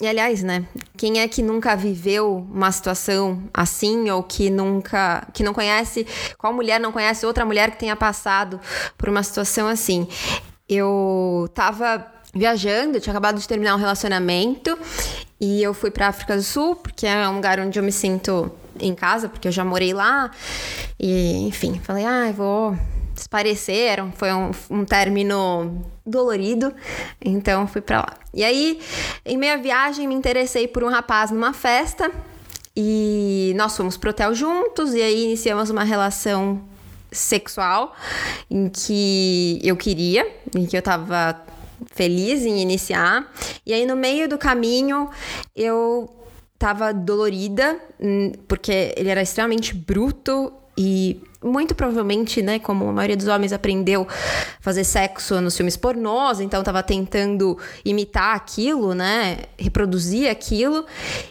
[0.00, 0.66] E aliás, né?
[0.96, 6.06] Quem é que nunca viveu uma situação assim ou que nunca, que não conhece,
[6.36, 8.60] qual mulher não conhece outra mulher que tenha passado
[8.98, 10.06] por uma situação assim?
[10.68, 14.78] Eu tava viajando, eu tinha acabado de terminar um relacionamento
[15.40, 18.52] e eu fui para África do Sul, porque é um lugar onde eu me sinto
[18.78, 20.30] em casa, porque eu já morei lá.
[21.00, 22.76] E, enfim, falei: "Ah, vou
[23.16, 26.72] despareceram, foi um, um término dolorido,
[27.20, 28.14] então fui para lá.
[28.32, 28.78] E aí,
[29.24, 32.12] em meia viagem, me interessei por um rapaz numa festa
[32.76, 36.60] e nós fomos pro hotel juntos e aí iniciamos uma relação
[37.10, 37.96] sexual
[38.50, 41.40] em que eu queria, em que eu tava
[41.92, 43.32] feliz em iniciar.
[43.64, 45.08] E aí no meio do caminho
[45.56, 46.14] eu
[46.58, 53.16] tava dolorida, hum, porque ele era extremamente bruto e muito provavelmente, né, como a maioria
[53.16, 54.06] dos homens aprendeu
[54.60, 60.84] fazer sexo nos filmes pornôs, então tava tentando imitar aquilo, né, reproduzir aquilo,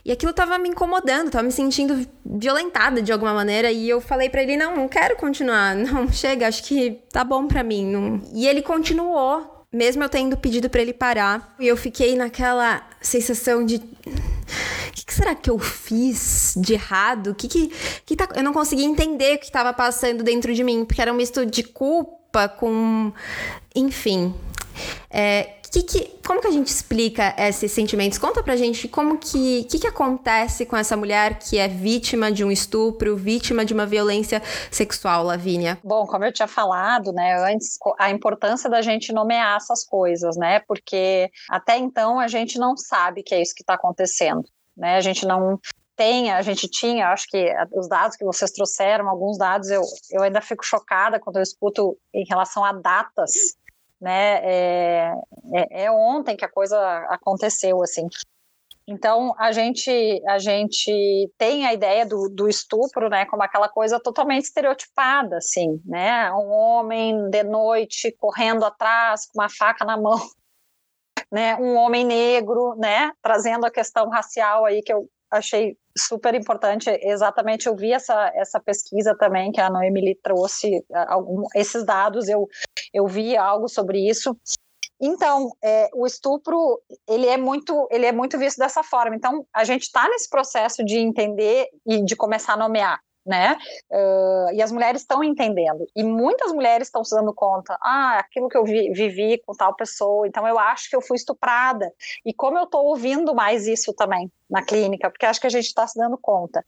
[0.04, 4.30] e aquilo tava me incomodando, tava me sentindo violentada de alguma maneira, e eu falei
[4.30, 8.22] para ele, não, não quero continuar, não, chega, acho que tá bom para mim, não...
[8.34, 13.66] E ele continuou, mesmo eu tendo pedido para ele parar, e eu fiquei naquela sensação
[13.66, 17.32] de o que, será que eu fiz de errado?
[17.32, 17.72] O que que,
[18.06, 18.28] que tá...
[18.36, 21.46] Eu não conseguia entender o que estava passando dentro de mim, porque era um misto
[21.46, 23.12] de culpa com...
[23.76, 24.34] Enfim.
[25.10, 28.18] É, que, que, como que a gente explica esses sentimentos?
[28.18, 32.46] Conta pra gente como que, que, que acontece com essa mulher que é vítima de
[32.46, 35.78] um estupro, vítima de uma violência sexual, Lavínia?
[35.84, 40.62] Bom, como eu tinha falado, né, antes, a importância da gente nomear essas coisas, né,
[40.62, 44.44] porque até então a gente não sabe que é isso que está acontecendo,
[44.78, 45.60] né, a gente não
[45.96, 50.24] tem, a gente tinha, acho que os dados que vocês trouxeram, alguns dados eu, eu
[50.24, 53.32] ainda fico chocada quando eu escuto em relação a datas
[54.00, 54.42] né?
[54.44, 55.14] É,
[55.54, 56.78] é, é, ontem que a coisa
[57.10, 58.08] aconteceu, assim.
[58.88, 60.92] Então a gente a gente
[61.38, 66.32] tem a ideia do, do estupro, né, como aquela coisa totalmente estereotipada, assim, né?
[66.32, 70.20] Um homem de noite correndo atrás com uma faca na mão,
[71.32, 71.56] né?
[71.58, 73.12] Um homem negro, né?
[73.24, 78.60] Trazendo a questão racial aí que eu achei super importante exatamente eu vi essa, essa
[78.60, 82.48] pesquisa também que a Noemily trouxe algum, esses dados eu
[82.94, 84.36] eu vi algo sobre isso.
[85.02, 89.16] Então é, o estupro ele é muito ele é muito visto dessa forma.
[89.16, 93.58] Então a gente está nesse processo de entender e de começar a nomear né?
[93.90, 95.88] Uh, e as mulheres estão entendendo.
[95.96, 99.76] E muitas mulheres estão se dando conta, ah, aquilo que eu vi, vivi com tal
[99.76, 101.92] pessoa, então eu acho que eu fui estuprada.
[102.26, 105.66] E como eu estou ouvindo mais isso também na clínica, porque acho que a gente
[105.66, 106.64] está se dando conta.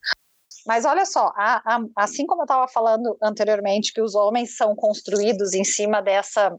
[0.65, 4.75] Mas olha só, a, a, assim como eu estava falando anteriormente, que os homens são
[4.75, 6.57] construídos em cima dessa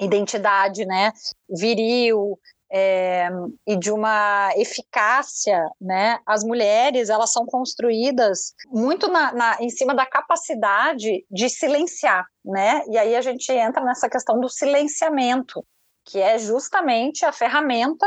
[0.00, 1.12] identidade, né,
[1.48, 2.38] viril,
[2.70, 3.28] é,
[3.66, 6.18] e de uma eficácia, né?
[6.26, 12.84] As mulheres elas são construídas muito na, na, em cima da capacidade de silenciar, né?
[12.88, 15.64] E aí a gente entra nessa questão do silenciamento,
[16.04, 18.06] que é justamente a ferramenta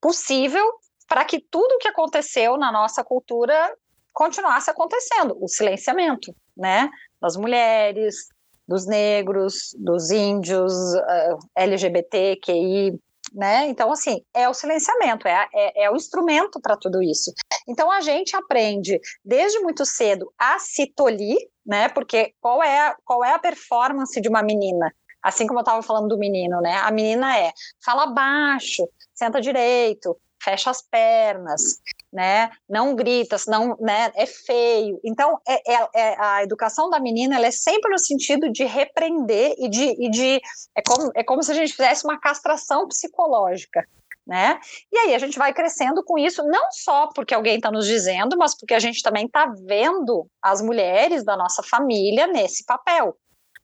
[0.00, 0.64] possível
[1.08, 3.74] para que tudo o que aconteceu na nossa cultura
[4.12, 6.90] continuasse acontecendo, o silenciamento, né?
[7.20, 8.28] Das mulheres,
[8.68, 12.98] dos negros, dos índios, uh, LGBTQI
[13.32, 13.66] né?
[13.66, 17.32] Então, assim, é o silenciamento, é, é, é o instrumento para tudo isso.
[17.68, 21.88] Então, a gente aprende desde muito cedo a se tolir, né?
[21.88, 24.92] Porque qual é, qual é a performance de uma menina?
[25.22, 26.76] Assim como eu estava falando do menino, né?
[26.78, 27.52] A menina é
[27.84, 31.80] fala baixo, senta direito, fecha as pernas,
[32.12, 32.50] né?
[32.68, 35.00] Não grita, senão né, é feio.
[35.04, 39.54] Então, é, é, é, a educação da menina ela é sempre no sentido de repreender
[39.58, 40.40] e de, e de
[40.74, 43.86] é, como, é como se a gente fizesse uma castração psicológica.
[44.26, 44.60] Né?
[44.92, 48.36] E aí a gente vai crescendo com isso, não só porque alguém está nos dizendo,
[48.38, 53.16] mas porque a gente também está vendo as mulheres da nossa família nesse papel.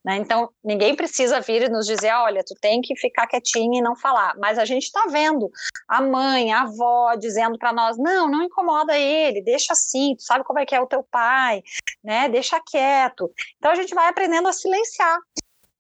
[0.06, 0.18] Né?
[0.18, 3.96] Então, ninguém precisa vir e nos dizer, olha, tu tem que ficar quietinha e não
[3.96, 4.34] falar.
[4.38, 5.50] Mas a gente está vendo
[5.88, 10.44] a mãe, a avó dizendo para nós, não, não incomoda ele, deixa assim, tu sabe
[10.44, 11.60] como é que é o teu pai,
[12.04, 12.28] né?
[12.28, 13.28] Deixa quieto.
[13.56, 15.18] Então, a gente vai aprendendo a silenciar.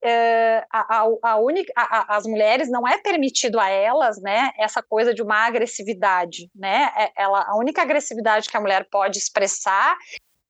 [0.02, 4.82] É, a, a, a única, a, as mulheres não é permitido a elas, né, essa
[4.82, 9.96] coisa de uma agressividade, né, é, ela, a única agressividade que a mulher pode expressar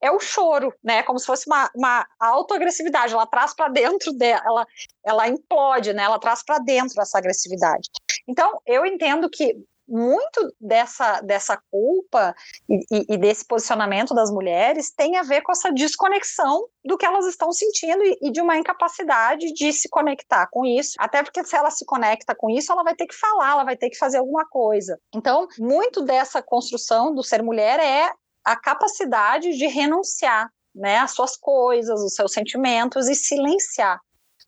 [0.06, 1.02] é o choro, né?
[1.02, 3.12] Como se fosse uma, uma autoagressividade.
[3.12, 4.66] Ela traz para dentro dela,
[5.04, 6.04] ela, implode, né?
[6.04, 7.90] Ela traz para dentro essa agressividade.
[8.28, 9.54] Então, eu entendo que
[9.88, 12.34] muito dessa, dessa culpa
[12.68, 17.06] e, e, e, desse posicionamento das mulheres tem a ver com essa desconexão do que
[17.06, 20.94] elas estão sentindo e, e, de uma incapacidade de se conectar com isso.
[20.98, 23.76] Até porque se ela se conecta com isso, ela vai ter que falar, ela vai
[23.76, 24.98] ter que fazer alguma coisa.
[25.14, 28.10] Então, muito dessa construção do ser mulher é
[28.46, 33.98] a capacidade de renunciar né, às suas coisas, os seus sentimentos e silenciar.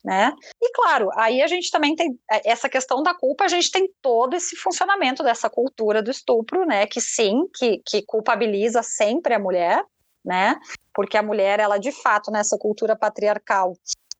[0.04, 0.32] Né?
[0.62, 3.90] E claro, aí a gente também tem é, essa questão da culpa, a gente tem
[4.00, 6.86] todo esse funcionamento dessa cultura do estupro, né?
[6.86, 9.84] Que sim, que, que culpabiliza sempre a mulher,
[10.24, 10.54] né?
[10.94, 13.76] Porque a mulher, ela de fato, nessa cultura patriarcal,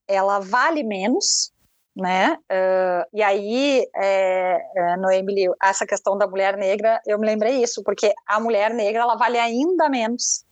[0.09, 1.53] ela vale menos,
[1.99, 2.39] né?
[2.51, 4.95] Uh, e aí, é, é,
[5.61, 9.37] essa questão da mulher negra, eu me lembrei isso, porque a mulher negra ela vale
[9.37, 10.45] ainda menos.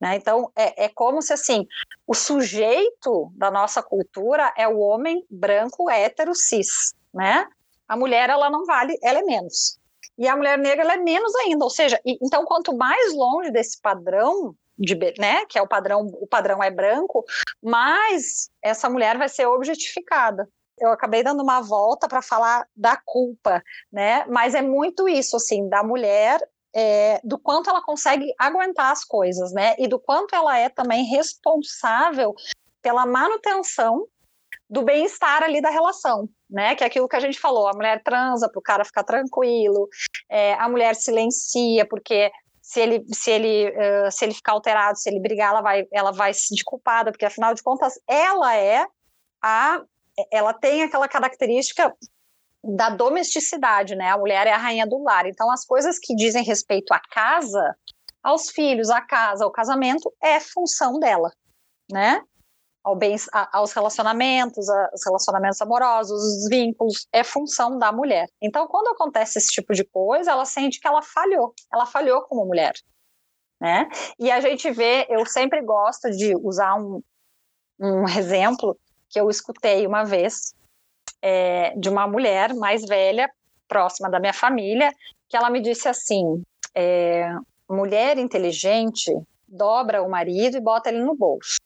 [0.00, 0.16] Né?
[0.16, 1.64] Então, é, é como se assim,
[2.06, 6.92] o sujeito da nossa cultura é o homem branco, hétero, cis.
[7.14, 7.46] Né?
[7.86, 9.78] A mulher ela não vale, ela é menos.
[10.18, 11.64] E a mulher negra ela é menos ainda.
[11.64, 16.06] Ou seja, e, então, quanto mais longe desse padrão de, né, que é o padrão,
[16.20, 17.24] o padrão é branco,
[17.62, 20.48] mas essa mulher vai ser objetificada.
[20.78, 23.62] Eu acabei dando uma volta para falar da culpa,
[23.92, 24.24] né?
[24.28, 26.40] Mas é muito isso, assim, da mulher
[26.72, 29.74] é, do quanto ela consegue aguentar as coisas, né?
[29.78, 32.32] E do quanto ela é também responsável
[32.80, 34.06] pela manutenção
[34.70, 36.74] do bem-estar ali da relação, né?
[36.76, 39.88] Que é aquilo que a gente falou: a mulher transa para o cara ficar tranquilo,
[40.28, 42.30] é, a mulher silencia porque
[42.68, 46.12] se ele, se ele, uh, se ele ficar alterado, se ele brigar, ela vai, ela
[46.12, 48.86] vai se sentir culpada, porque afinal de contas, ela é
[49.42, 49.80] a,
[50.30, 51.96] ela tem aquela característica
[52.62, 54.10] da domesticidade, né?
[54.10, 55.24] A mulher é a rainha do lar.
[55.24, 57.74] Então, as coisas que dizem respeito à casa,
[58.22, 61.32] aos filhos, à casa, ao casamento, é função dela,
[61.90, 62.20] né?
[62.88, 63.16] Ao bem,
[63.52, 68.28] aos relacionamentos, aos relacionamentos amorosos, os vínculos, é função da mulher.
[68.40, 72.46] Então, quando acontece esse tipo de coisa, ela sente que ela falhou, ela falhou como
[72.46, 72.72] mulher.
[73.60, 73.88] Né?
[74.18, 77.02] E a gente vê, eu sempre gosto de usar um,
[77.78, 78.78] um exemplo
[79.10, 80.54] que eu escutei uma vez
[81.20, 83.30] é, de uma mulher mais velha,
[83.66, 84.90] próxima da minha família,
[85.28, 86.42] que ela me disse assim:
[86.74, 87.28] é,
[87.68, 89.12] mulher inteligente
[89.46, 91.57] dobra o marido e bota ele no bolso.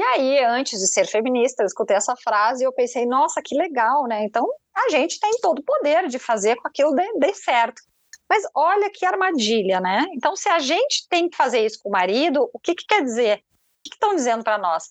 [0.00, 3.54] E aí, antes de ser feminista, eu escutei essa frase e eu pensei, nossa, que
[3.54, 4.24] legal, né?
[4.24, 7.82] Então, a gente tem todo o poder de fazer com aquilo dê, dê certo.
[8.26, 10.06] Mas olha que armadilha, né?
[10.14, 13.04] Então, se a gente tem que fazer isso com o marido, o que, que quer
[13.04, 13.40] dizer?
[13.40, 14.84] O que estão dizendo para nós?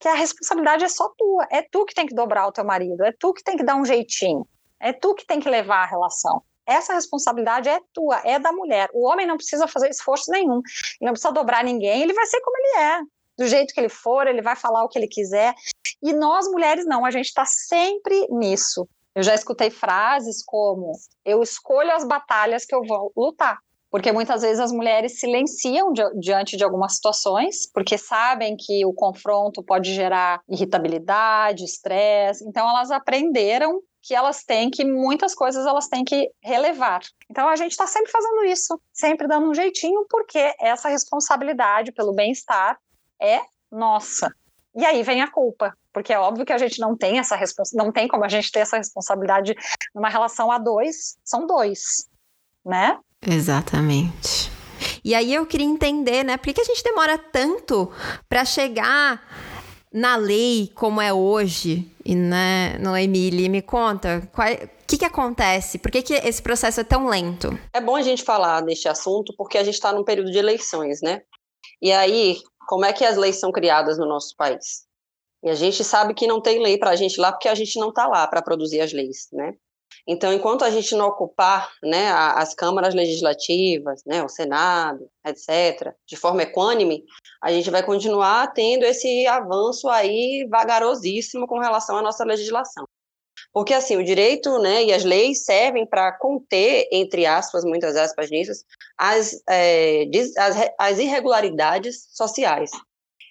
[0.00, 1.46] Que a responsabilidade é só tua.
[1.48, 3.04] É tu que tem que dobrar o teu marido.
[3.04, 4.44] É tu que tem que dar um jeitinho.
[4.80, 6.42] É tu que tem que levar a relação.
[6.66, 8.90] Essa responsabilidade é tua, é da mulher.
[8.92, 10.56] O homem não precisa fazer esforço nenhum.
[11.00, 12.02] Ele não precisa dobrar ninguém.
[12.02, 13.00] Ele vai ser como ele é
[13.40, 15.54] do jeito que ele for, ele vai falar o que ele quiser.
[16.02, 18.86] E nós mulheres não, a gente está sempre nisso.
[19.14, 20.92] Eu já escutei frases como:
[21.24, 23.58] eu escolho as batalhas que eu vou lutar.
[23.90, 28.92] porque muitas vezes as mulheres silenciam di diante de algumas situações, porque sabem que o
[28.92, 35.88] confronto pode gerar irritabilidade, estresse, então elas aprenderam que elas têm que muitas coisas elas
[35.88, 37.00] têm que relevar.
[37.28, 42.14] Então a gente está sempre fazendo isso, sempre dando um jeitinho, porque essa responsabilidade pelo
[42.14, 42.78] bem-estar
[43.20, 43.40] é
[43.70, 44.32] nossa.
[44.74, 47.38] E aí vem a culpa, porque é óbvio que a gente não tem essa
[47.74, 49.54] não tem como a gente ter essa responsabilidade
[49.94, 52.08] numa relação a dois, são dois,
[52.64, 52.98] né?
[53.26, 54.50] Exatamente.
[55.04, 57.90] E aí eu queria entender, né, por que, que a gente demora tanto
[58.28, 59.22] para chegar
[59.92, 65.78] na lei como é hoje, e né, no Emily, me conta, o que, que acontece?
[65.78, 67.58] Por que, que esse processo é tão lento?
[67.72, 71.00] É bom a gente falar deste assunto porque a gente está num período de eleições,
[71.02, 71.22] né?
[71.82, 72.38] E aí,
[72.70, 74.86] como é que as leis são criadas no nosso país?
[75.42, 77.76] E a gente sabe que não tem lei para a gente lá porque a gente
[77.80, 79.54] não está lá para produzir as leis, né?
[80.06, 86.16] Então, enquanto a gente não ocupar né, as câmaras legislativas, né, o Senado, etc., de
[86.16, 87.02] forma equânime,
[87.42, 92.84] a gente vai continuar tendo esse avanço aí vagarosíssimo com relação à nossa legislação.
[93.52, 98.30] Porque, assim, o direito né, e as leis servem para conter, entre aspas, muitas aspas
[98.30, 98.52] nisso,
[98.96, 100.04] as, é,
[100.38, 102.70] as, as irregularidades sociais.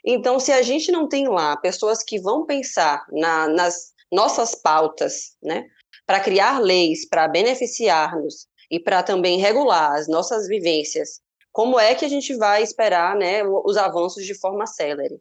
[0.06, 5.36] Então, se a gente não tem lá pessoas que vão pensar na, nas nossas pautas,
[5.42, 5.66] né,
[6.06, 12.06] para criar leis para beneficiar-nos e para também regular as nossas vivências, como é que
[12.06, 15.20] a gente vai esperar né, os avanços de forma célere?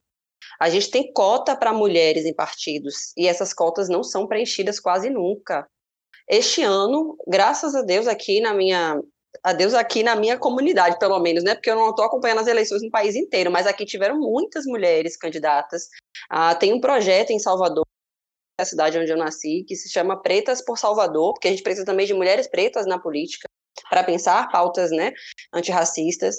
[0.61, 5.11] A gente tem cota para mulheres em partidos e essas cotas não são preenchidas quase
[5.11, 5.67] nunca.
[6.29, 9.01] Este ano, graças a Deus aqui na minha
[9.43, 11.55] a Deus aqui na minha comunidade, pelo menos, né?
[11.55, 15.17] Porque eu não estou acompanhando as eleições no país inteiro, mas aqui tiveram muitas mulheres
[15.17, 15.89] candidatas.
[16.31, 17.85] Ah, tem um projeto em Salvador,
[18.59, 21.87] a cidade onde eu nasci, que se chama Pretas por Salvador, porque a gente precisa
[21.87, 23.47] também de mulheres pretas na política
[23.89, 25.13] para pensar pautas, né,
[25.53, 26.37] antirracistas.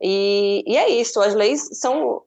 [0.00, 2.22] E, e, é isso, as leis são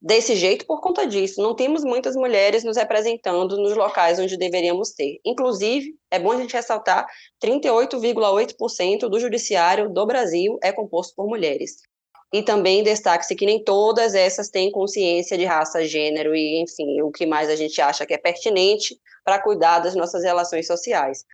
[0.00, 1.42] desse jeito por conta disso.
[1.42, 5.20] Não temos muitas mulheres nos representando nos locais onde deveríamos ter.
[5.24, 7.06] Inclusive, é bom a gente ressaltar:
[7.44, 11.82] 38,8% do judiciário do Brasil é composto por mulheres.
[12.32, 17.10] E também destaque-se que nem todas essas têm consciência de raça, gênero e, enfim, o
[17.10, 21.24] que mais a gente acha que é pertinente para cuidar das nossas relações sociais.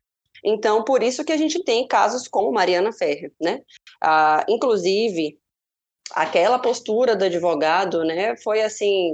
[0.43, 3.61] Então, por isso que a gente tem casos como Mariana Ferrer, né?
[4.01, 5.37] Ah, inclusive,
[6.11, 9.13] aquela postura do advogado, né, foi assim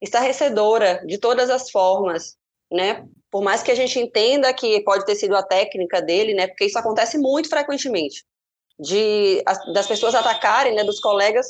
[0.00, 2.36] estarrecedora de todas as formas,
[2.70, 3.04] né?
[3.30, 6.46] Por mais que a gente entenda que pode ter sido a técnica dele, né?
[6.46, 8.24] Porque isso acontece muito frequentemente,
[8.78, 9.42] de
[9.74, 11.46] das pessoas atacarem, né, dos colegas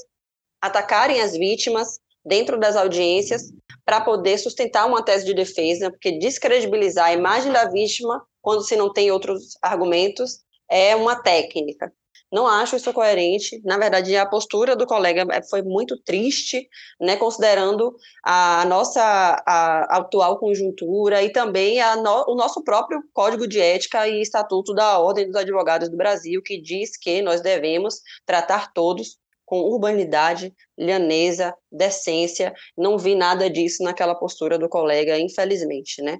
[0.61, 3.53] atacarem as vítimas dentro das audiências
[3.85, 8.77] para poder sustentar uma tese de defesa, porque descredibilizar a imagem da vítima quando se
[8.77, 11.93] não tem outros argumentos é uma técnica.
[12.31, 13.61] Não acho isso coerente.
[13.65, 16.69] Na verdade, a postura do colega é, foi muito triste,
[17.01, 19.01] né, considerando a nossa
[19.47, 24.99] a atual conjuntura e também no, o nosso próprio Código de Ética e Estatuto da
[24.99, 29.19] Ordem dos Advogados do Brasil, que diz que nós devemos tratar todos
[29.49, 32.53] com urbanidade, lhaneza, decência.
[32.77, 36.19] Não vi nada disso naquela postura do colega, infelizmente, né?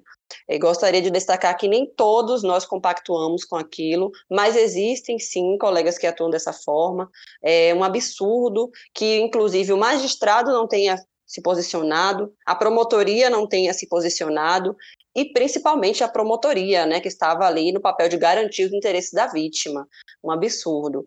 [0.59, 6.07] Gostaria de destacar que nem todos nós compactuamos com aquilo, mas existem sim colegas que
[6.07, 7.11] atuam dessa forma.
[7.45, 13.75] É um absurdo que, inclusive, o magistrado não tenha se posicionado, a promotoria não tenha
[13.75, 14.75] se posicionado,
[15.15, 19.27] e principalmente a promotoria, né, que estava ali no papel de garantir os interesses da
[19.27, 19.87] vítima.
[20.25, 21.07] Um absurdo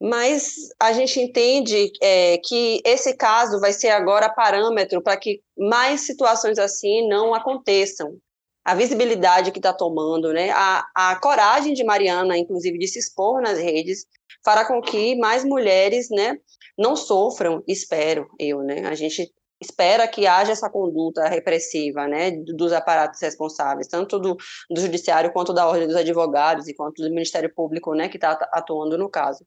[0.00, 6.02] mas a gente entende é, que esse caso vai ser agora parâmetro para que mais
[6.02, 8.16] situações assim não aconteçam.
[8.64, 13.40] A visibilidade que está tomando, né, a, a coragem de Mariana, inclusive, de se expor
[13.40, 14.04] nas redes,
[14.44, 16.36] fará com que mais mulheres né,
[16.76, 18.62] não sofram, espero eu.
[18.62, 24.36] Né, a gente espera que haja essa conduta repressiva né, dos aparatos responsáveis, tanto do,
[24.70, 28.32] do judiciário quanto da ordem dos advogados e quanto do Ministério Público né, que está
[28.52, 29.44] atuando no caso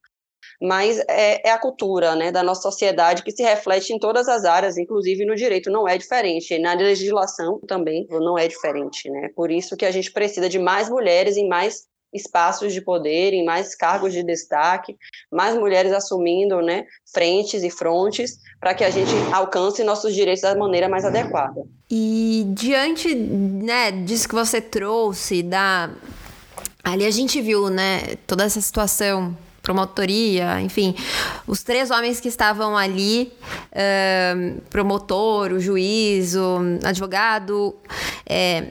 [0.62, 4.46] mas é, é, a cultura né, da nossa sociedade que se reflete em todas as
[4.46, 9.10] áreas, inclusive no direito não é diferente, na legislação também não é diferente.
[9.10, 9.30] Né?
[9.36, 13.44] Por isso que a gente precisa de mais mulheres em mais espaços de poder, em
[13.44, 14.98] mais cargos de destaque,
[15.32, 16.84] mais mulheres assumindo né,
[17.14, 21.64] frentes e frontes para que a gente alcance nossos direitos da maneira mais adequada.
[21.90, 25.90] E diante né, disso que você trouxe, da...
[26.84, 30.96] ali a gente viu né, toda essa situação promotoria, enfim,
[31.46, 33.32] os três homens que estavam ali,
[33.72, 37.76] uh, promotor, o juiz, o advogado,
[38.26, 38.70] é,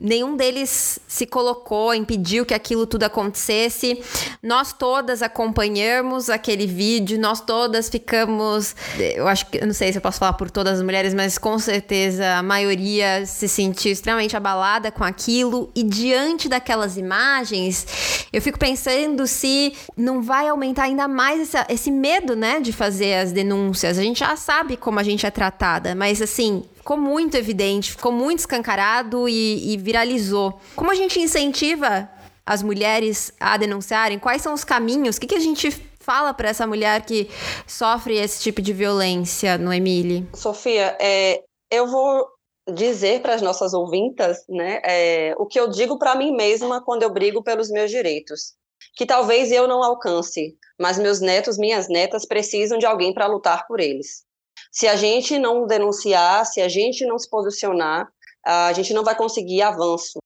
[0.00, 4.02] nenhum deles se colocou, impediu que aquilo tudo acontecesse.
[4.42, 8.76] Nós todas acompanhamos aquele vídeo, nós todas ficamos.
[8.98, 11.38] Eu acho que, eu não sei se eu posso falar por todas as mulheres, mas
[11.38, 15.70] com certeza a maioria se sentiu extremamente abalada com aquilo.
[15.74, 21.90] E diante daquelas imagens, eu fico pensando se não vai aumentar ainda mais essa, esse
[21.90, 23.98] medo, né, de fazer as denúncias.
[23.98, 28.12] A gente já sabe como a gente é tratada, mas assim, ficou muito evidente, ficou
[28.12, 30.60] muito escancarado e, e viralizou.
[30.76, 32.08] Como a gente incentiva
[32.46, 34.20] as mulheres a denunciarem?
[34.20, 35.16] Quais são os caminhos?
[35.16, 35.68] O que, que a gente
[35.98, 37.28] fala para essa mulher que
[37.66, 40.28] sofre esse tipo de violência, no Emile?
[40.32, 42.24] Sofia, é, eu vou
[42.72, 47.02] dizer para as nossas ouvintas né, é, o que eu digo para mim mesma quando
[47.02, 48.54] eu brigo pelos meus direitos.
[48.96, 53.66] Que talvez eu não alcance, mas meus netos, minhas netas precisam de alguém para lutar
[53.66, 54.25] por eles.
[54.72, 58.08] Se a gente não denunciar, se a gente não se posicionar,
[58.44, 60.18] a gente não vai conseguir avanço.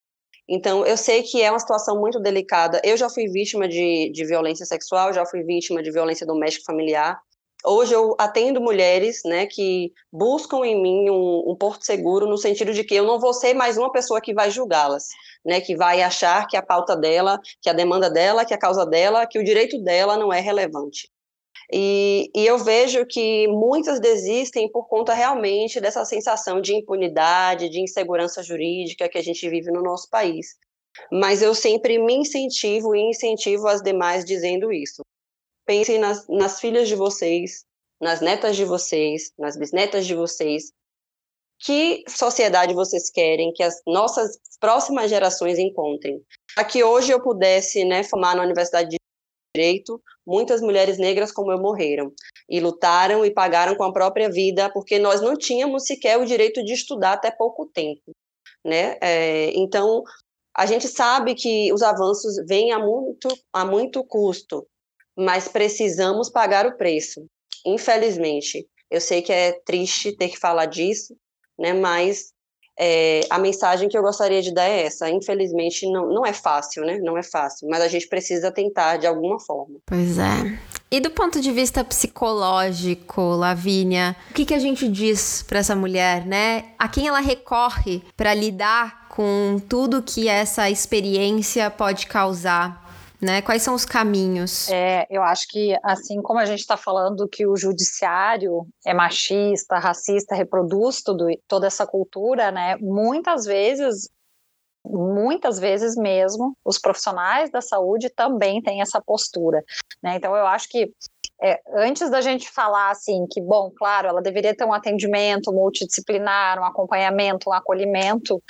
[0.49, 2.81] Então, eu sei que é uma situação muito delicada.
[2.85, 7.21] Eu já fui vítima de, de violência sexual, já fui vítima de violência doméstica familiar.
[7.65, 12.73] Hoje eu atendo mulheres né, que buscam em mim um, um porto seguro, no sentido
[12.73, 15.09] de que eu não vou ser mais uma pessoa que vai julgá-las,
[15.45, 18.85] né, que vai achar que a pauta dela, que a demanda dela, que a causa
[18.87, 21.09] dela, que o direito dela não é relevante.
[21.73, 27.81] E, e, eu vejo que muitas desistem por conta realmente dessa sensação de impunidade, de
[27.81, 30.57] insegurança jurídica que a gente vive no nosso país.
[31.13, 35.03] Mas eu sempre me incentivo e incentivo as demais dizendo isso.
[35.65, 37.65] Pensem nas, nas filhas de vocês,
[38.01, 40.73] nas netas de vocês, nas bisnetas de vocês.
[41.61, 46.21] Que sociedade vocês querem que as nossas próximas gerações encontrem?
[46.71, 48.97] Que hoje eu pudesse né, formar na Universidade de
[49.55, 52.13] direito, muitas mulheres negras como eu morreram
[52.49, 56.65] e lutaram e pagaram com a própria vida porque nós não tínhamos sequer o direito
[56.65, 58.13] de estudar até pouco tempo,
[58.65, 58.97] né?
[59.03, 60.05] É, então
[60.57, 64.65] a gente sabe que os avanços vêm a muito a muito custo,
[65.17, 67.27] mas precisamos pagar o preço.
[67.67, 71.17] Infelizmente, eu sei que é triste ter que falar disso,
[71.59, 71.73] né?
[71.73, 72.33] Mas
[72.83, 75.11] é, a mensagem que eu gostaria de dar é essa.
[75.11, 76.99] Infelizmente, não, não é fácil, né?
[76.99, 79.77] Não é fácil, mas a gente precisa tentar de alguma forma.
[79.85, 80.59] Pois é.
[80.91, 85.77] E do ponto de vista psicológico, Lavínia, o que, que a gente diz para essa
[85.77, 86.71] mulher, né?
[86.79, 92.80] A quem ela recorre para lidar com tudo que essa experiência pode causar
[93.21, 93.43] né?
[93.43, 94.71] Quais são os caminhos?
[94.71, 99.79] É, eu acho que, assim como a gente está falando que o judiciário é machista,
[99.79, 102.77] racista, reproduz tudo, toda essa cultura, né?
[102.81, 104.09] Muitas vezes,
[104.85, 109.63] muitas vezes mesmo, os profissionais da saúde também têm essa postura,
[110.03, 110.17] né?
[110.17, 110.93] Então, eu acho que
[111.43, 116.59] é, antes da gente falar assim que, bom, claro, ela deveria ter um atendimento multidisciplinar,
[116.59, 118.43] um acompanhamento, um acolhimento,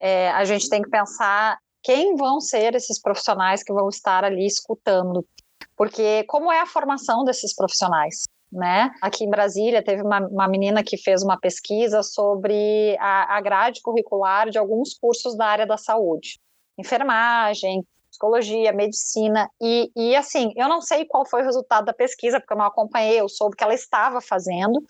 [0.00, 1.58] é, a gente tem que pensar
[1.88, 5.26] quem vão ser esses profissionais que vão estar ali escutando.
[5.74, 8.24] Porque como é a formação desses profissionais?
[8.52, 8.90] Né?
[9.00, 13.80] Aqui em Brasília teve uma, uma menina que fez uma pesquisa sobre a, a grade
[13.80, 16.38] curricular de alguns cursos da área da saúde,
[16.78, 22.38] enfermagem, psicologia, medicina, e, e assim, eu não sei qual foi o resultado da pesquisa,
[22.38, 24.84] porque eu não acompanhei, eu soube que ela estava fazendo,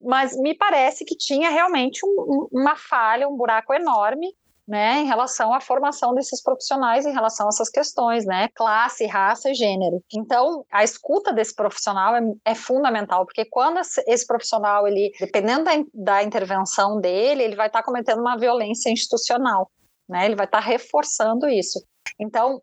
[0.00, 4.34] mas me parece que tinha realmente um, uma falha, um buraco enorme
[4.68, 9.50] né, em relação à formação desses profissionais em relação a essas questões, né, classe, raça
[9.50, 10.02] e gênero.
[10.12, 15.72] Então, a escuta desse profissional é, é fundamental, porque quando esse profissional, ele, dependendo da,
[15.94, 19.70] da intervenção dele, ele vai estar tá cometendo uma violência institucional,
[20.06, 21.82] né, ele vai estar tá reforçando isso.
[22.20, 22.60] Então,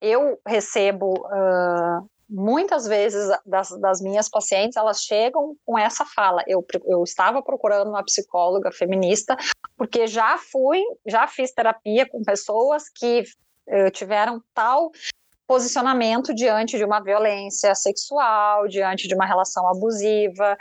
[0.00, 6.42] eu recebo uh, muitas vezes das, das, minhas pacientes, elas chegam com essa fala.
[6.46, 9.36] Eu, eu estava procurando uma psicóloga feminista,
[9.76, 13.24] porque já fui, já fiz terapia com pessoas que
[13.68, 14.90] uh, tiveram tal
[15.46, 20.56] posicionamento diante de uma violência sexual, diante de uma relação abusiva,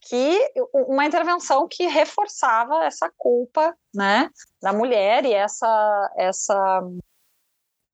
[0.00, 0.40] que
[0.72, 4.30] uma intervenção que reforçava essa culpa, né,
[4.62, 6.82] da mulher e essa essa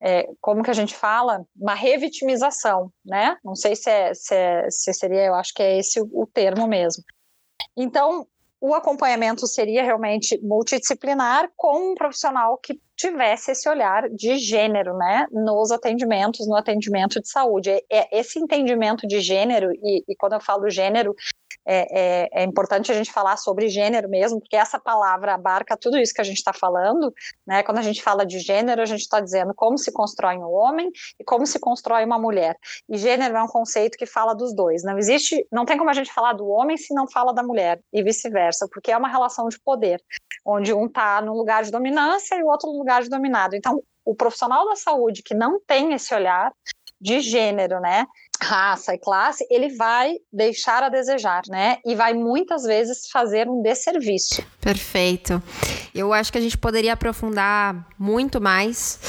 [0.06, 3.36] é, como que a gente fala, uma revitimização, né?
[3.44, 6.26] Não sei se, é, se, é, se seria, eu acho que é esse o, o
[6.28, 7.02] termo mesmo.
[7.76, 8.24] Então,
[8.60, 15.26] o acompanhamento seria realmente multidisciplinar com um profissional que tivesse esse olhar de gênero, né,
[15.30, 17.70] nos atendimentos, no atendimento de saúde.
[17.70, 21.14] É, é esse entendimento de gênero, e, e, quando eu falo gênero,
[21.68, 25.98] é, é, é, importante a gente falar sobre gênero mesmo, porque essa palavra abarca tudo
[25.98, 27.12] isso que a gente está falando,
[27.44, 27.62] né?
[27.64, 30.90] Quando a gente fala de gênero, a gente está dizendo como se constrói um homem
[31.18, 32.56] e como se constrói uma mulher.
[32.88, 34.84] E gênero é um conceito que fala dos dois.
[34.84, 37.80] Não existe, não tem como a gente falar do homem se não fala da mulher,
[37.92, 40.00] e vice-versa, porque é uma relação de poder,
[40.44, 43.56] onde um está no lugar de dominância e o outro no lugar de dominado.
[43.56, 46.52] Então, o profissional da saúde que não tem esse olhar
[47.00, 48.06] de gênero, né,
[48.40, 51.78] raça e classe, ele vai deixar a desejar, né?
[51.84, 54.42] E vai muitas vezes fazer um desserviço.
[54.60, 55.42] Perfeito.
[55.94, 59.00] Eu acho que a gente poderia aprofundar muito mais,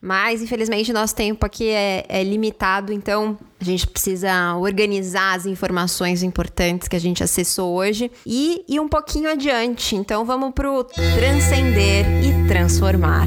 [0.00, 6.22] mas infelizmente nosso tempo aqui é, é limitado, então a gente precisa organizar as informações
[6.22, 9.96] importantes que a gente acessou hoje e ir um pouquinho adiante.
[9.96, 13.26] Então vamos para o transcender e transformar.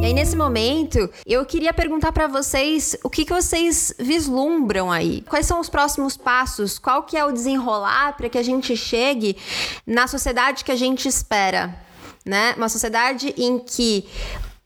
[0.00, 5.22] E aí, nesse momento, eu queria perguntar para vocês o que, que vocês vislumbram aí.
[5.22, 6.78] Quais são os próximos passos?
[6.78, 9.36] Qual que é o desenrolar para que a gente chegue
[9.84, 11.76] na sociedade que a gente espera?
[12.24, 12.54] Né?
[12.56, 14.06] Uma sociedade em que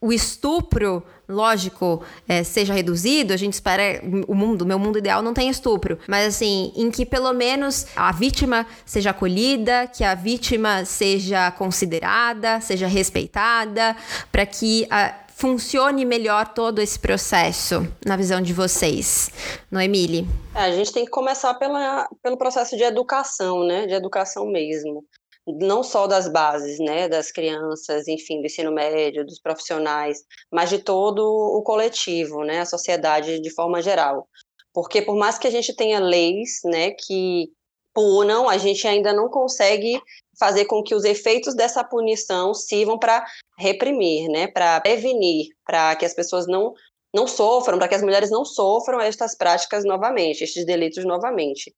[0.01, 5.33] o estupro lógico, é, seja reduzido, a gente espera o mundo, meu mundo ideal não
[5.33, 10.85] tem estupro, mas assim, em que pelo menos a vítima seja acolhida, que a vítima
[10.85, 13.97] seja considerada, seja respeitada,
[14.31, 19.29] para que a, funcione melhor todo esse processo, na visão de vocês?
[19.69, 20.25] Noemile?
[20.55, 23.85] É, a gente tem que começar pela, pelo processo de educação, né?
[23.87, 25.05] De educação mesmo.
[25.45, 27.09] Não só das bases, né?
[27.09, 30.19] Das crianças, enfim, do ensino médio, dos profissionais,
[30.49, 32.61] mas de todo o coletivo, né?
[32.61, 34.29] A sociedade de forma geral.
[34.73, 37.49] Porque por mais que a gente tenha leis, né, que
[37.93, 40.01] punam, a gente ainda não consegue
[40.43, 43.25] fazer com que os efeitos dessa punição sirvam para
[43.57, 46.75] reprimir, né, para prevenir, para que as pessoas não
[47.15, 51.73] não sofram, para que as mulheres não sofram estas práticas novamente, estes delitos novamente.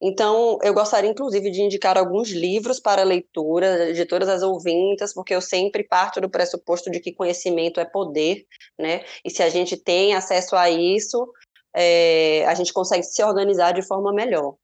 [0.00, 5.34] Então, eu gostaria, inclusive, de indicar alguns livros para leitura de todas as ouvintas, porque
[5.34, 8.46] eu sempre parto do pressuposto de que conhecimento é poder,
[8.78, 9.04] né?
[9.22, 11.30] E se a gente tem acesso a isso,
[11.76, 14.54] é, a gente consegue se organizar de forma melhor.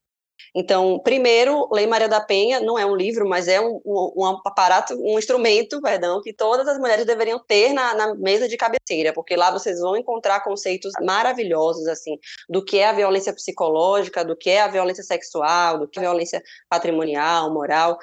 [0.57, 4.93] Então, primeiro, Lei Maria da Penha não é um livro, mas é um, um, aparato,
[4.93, 9.35] um instrumento, perdão, que todas as mulheres deveriam ter na, na, mesa de cabeceira, porque
[9.35, 14.49] lá vocês vão encontrar conceitos maravilhosos, assim, do que é a violência psicológica, do que
[14.49, 17.97] é a violência sexual, do que é a violência patrimonial, moral,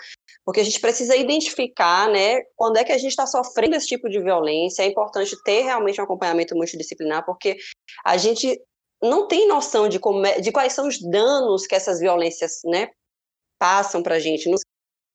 [0.44, 4.10] porque a gente precisa identificar, né, quando é que a gente está sofrendo esse tipo
[4.10, 7.56] de violência, é importante ter realmente um acompanhamento multidisciplinar, porque
[8.04, 8.60] a gente
[9.02, 12.88] não tem noção de, como é, de quais são os danos que essas violências né,
[13.58, 14.62] passam para a gente, nos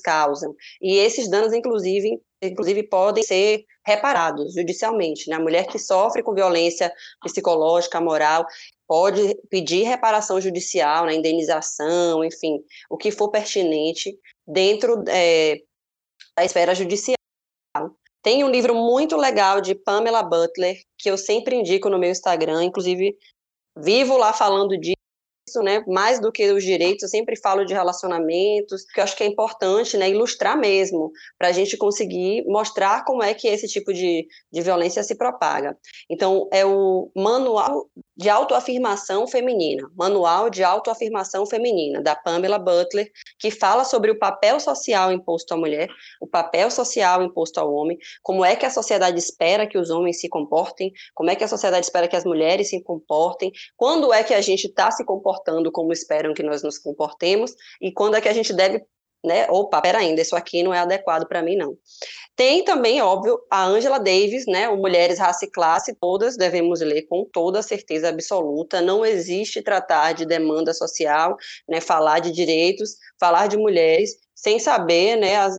[0.04, 0.54] causam.
[0.82, 5.30] E esses danos, inclusive, inclusive, podem ser reparados judicialmente.
[5.30, 5.36] Né?
[5.36, 8.46] A mulher que sofre com violência psicológica, moral,
[8.88, 12.60] pode pedir reparação judicial, né, indenização, enfim,
[12.90, 14.18] o que for pertinente
[14.48, 15.62] dentro é,
[16.38, 17.18] da esfera judicial.
[18.22, 22.64] Tem um livro muito legal de Pamela Butler, que eu sempre indico no meu Instagram,
[22.64, 23.16] inclusive
[23.82, 24.96] vivo lá falando disso,
[25.56, 25.84] né?
[25.88, 29.28] Mais do que os direitos, eu sempre falo de relacionamentos, que eu acho que é
[29.28, 30.10] importante, né?
[30.10, 35.04] Ilustrar mesmo, para a gente conseguir mostrar como é que esse tipo de, de violência
[35.04, 35.78] se propaga.
[36.10, 43.52] Então, é o Manual de Autoafirmação Feminina, Manual de Autoafirmação Feminina, da Pamela Butler, que
[43.52, 45.88] fala sobre o papel social imposto à mulher,
[46.20, 50.20] o papel social imposto ao homem, como é que a sociedade espera que os homens
[50.20, 54.24] se comportem, como é que a sociedade espera que as mulheres se comportem, quando é
[54.24, 55.37] que a gente está se comportando
[55.72, 58.86] como esperam que nós nos comportemos, e quando é que a gente deve
[59.26, 59.48] né?
[59.50, 61.78] Opa, pera ainda, isso aqui não é adequado para mim, não.
[62.36, 64.70] Tem também, óbvio, a Angela Davis, né?
[64.70, 68.80] O Mulheres, Raça e Classe, todas devemos ler com toda certeza absoluta.
[68.82, 71.36] Não existe tratar de demanda social,
[71.68, 71.82] né?
[71.82, 75.36] Falar de direitos, falar de mulheres, sem saber, né?
[75.38, 75.58] As,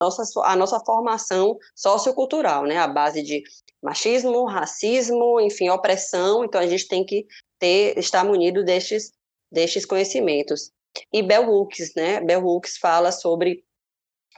[0.00, 2.78] nossa, a nossa formação sociocultural, né?
[2.78, 3.42] A base de
[3.82, 6.44] machismo, racismo, enfim, opressão.
[6.44, 7.26] Então a gente tem que
[7.58, 9.12] ter, estar munido destes,
[9.50, 10.70] destes conhecimentos.
[11.12, 12.20] E Bell Hooks, né?
[12.20, 13.64] Bell Hooks fala sobre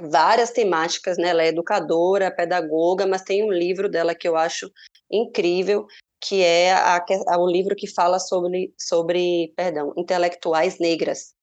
[0.00, 1.28] várias temáticas, né?
[1.28, 4.70] Ela é educadora, pedagoga, mas tem um livro dela que eu acho
[5.10, 5.86] incrível,
[6.20, 11.34] que é a, a, o livro que fala sobre, sobre, perdão, intelectuais negras,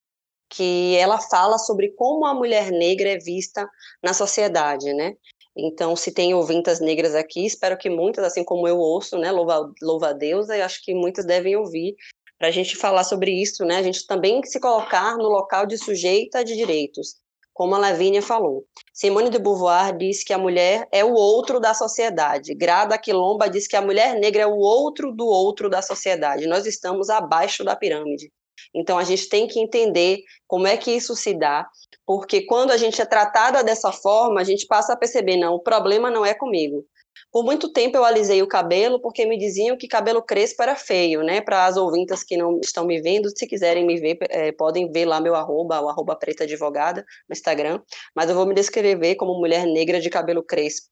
[0.49, 3.67] que ela fala sobre como a mulher negra é vista
[4.01, 5.15] na sociedade, né?
[5.57, 9.71] Então, se tem ouvintas negras aqui, espero que muitas, assim como eu ouço, né, louva,
[9.81, 11.95] louva a Deus, eu acho que muitas devem ouvir,
[12.37, 15.77] para a gente falar sobre isso, né, a gente também se colocar no local de
[15.77, 17.15] sujeita de direitos,
[17.53, 18.65] como a Lavínia falou.
[18.93, 22.53] Simone de Beauvoir diz que a mulher é o outro da sociedade.
[22.53, 26.47] Grada Quilomba diz que a mulher negra é o outro do outro da sociedade.
[26.47, 28.29] Nós estamos abaixo da pirâmide.
[28.73, 31.67] Então a gente tem que entender como é que isso se dá,
[32.05, 35.59] porque quando a gente é tratada dessa forma, a gente passa a perceber, não, o
[35.59, 36.85] problema não é comigo.
[37.31, 41.21] Por muito tempo eu alisei o cabelo porque me diziam que cabelo crespo era feio,
[41.21, 41.41] né?
[41.41, 45.05] Para as ouvintas que não estão me vendo, se quiserem me ver, é, podem ver
[45.05, 47.81] lá meu arroba, o arroba preta advogada no Instagram,
[48.15, 50.87] mas eu vou me descrever como mulher negra de cabelo crespo.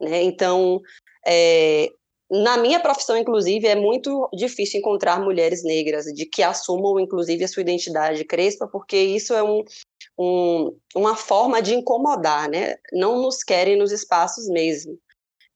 [0.00, 0.22] Né?
[0.22, 0.80] Então,
[1.26, 1.88] é,
[2.30, 7.48] na minha profissão, inclusive, é muito difícil encontrar mulheres negras de que assumam, inclusive, a
[7.48, 9.64] sua identidade crespa, porque isso é um,
[10.16, 12.76] um, uma forma de incomodar, né?
[12.92, 14.96] Não nos querem nos espaços mesmo.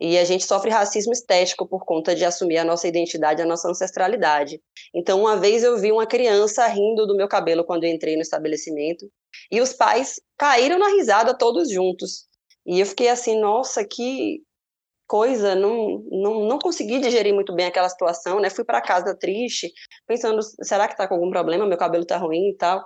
[0.00, 3.68] E a gente sofre racismo estético por conta de assumir a nossa identidade, a nossa
[3.68, 4.60] ancestralidade.
[4.92, 8.22] Então, uma vez eu vi uma criança rindo do meu cabelo quando eu entrei no
[8.22, 9.08] estabelecimento,
[9.50, 12.26] e os pais caíram na risada todos juntos.
[12.66, 14.42] E eu fiquei assim, nossa, que
[15.06, 18.50] coisa, não, não, não consegui digerir muito bem aquela situação, né?
[18.50, 19.72] Fui para casa triste,
[20.06, 21.66] pensando, será que tá com algum problema?
[21.66, 22.84] Meu cabelo tá ruim e tal.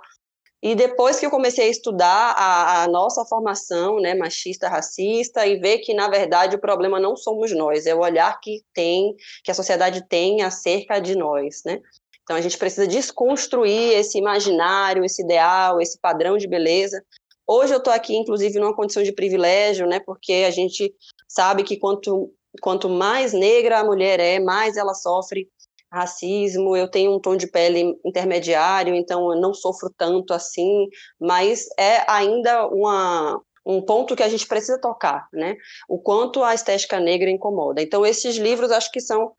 [0.61, 5.57] E depois que eu comecei a estudar a, a, nossa formação, né, machista, racista, e
[5.57, 9.51] ver que, na verdade, o problema não somos nós, é o olhar que tem, que
[9.51, 11.79] a sociedade tem acerca de nós, né?
[12.23, 17.01] Então, a gente precisa desconstruir esse imaginário, esse ideal, esse padrão de beleza.
[17.47, 20.93] Hoje eu estou aqui, inclusive, numa condição de privilégio, né, porque a gente
[21.29, 25.47] sabe que quanto, quanto mais negra a mulher é, mais ela sofre
[25.91, 30.87] racismo, eu tenho um tom de pele intermediário, então eu não sofro tanto assim,
[31.19, 35.55] mas é ainda uma, um ponto que a gente precisa tocar, né?
[35.87, 37.81] O quanto a estética negra incomoda.
[37.81, 39.31] Então, esses livros acho que são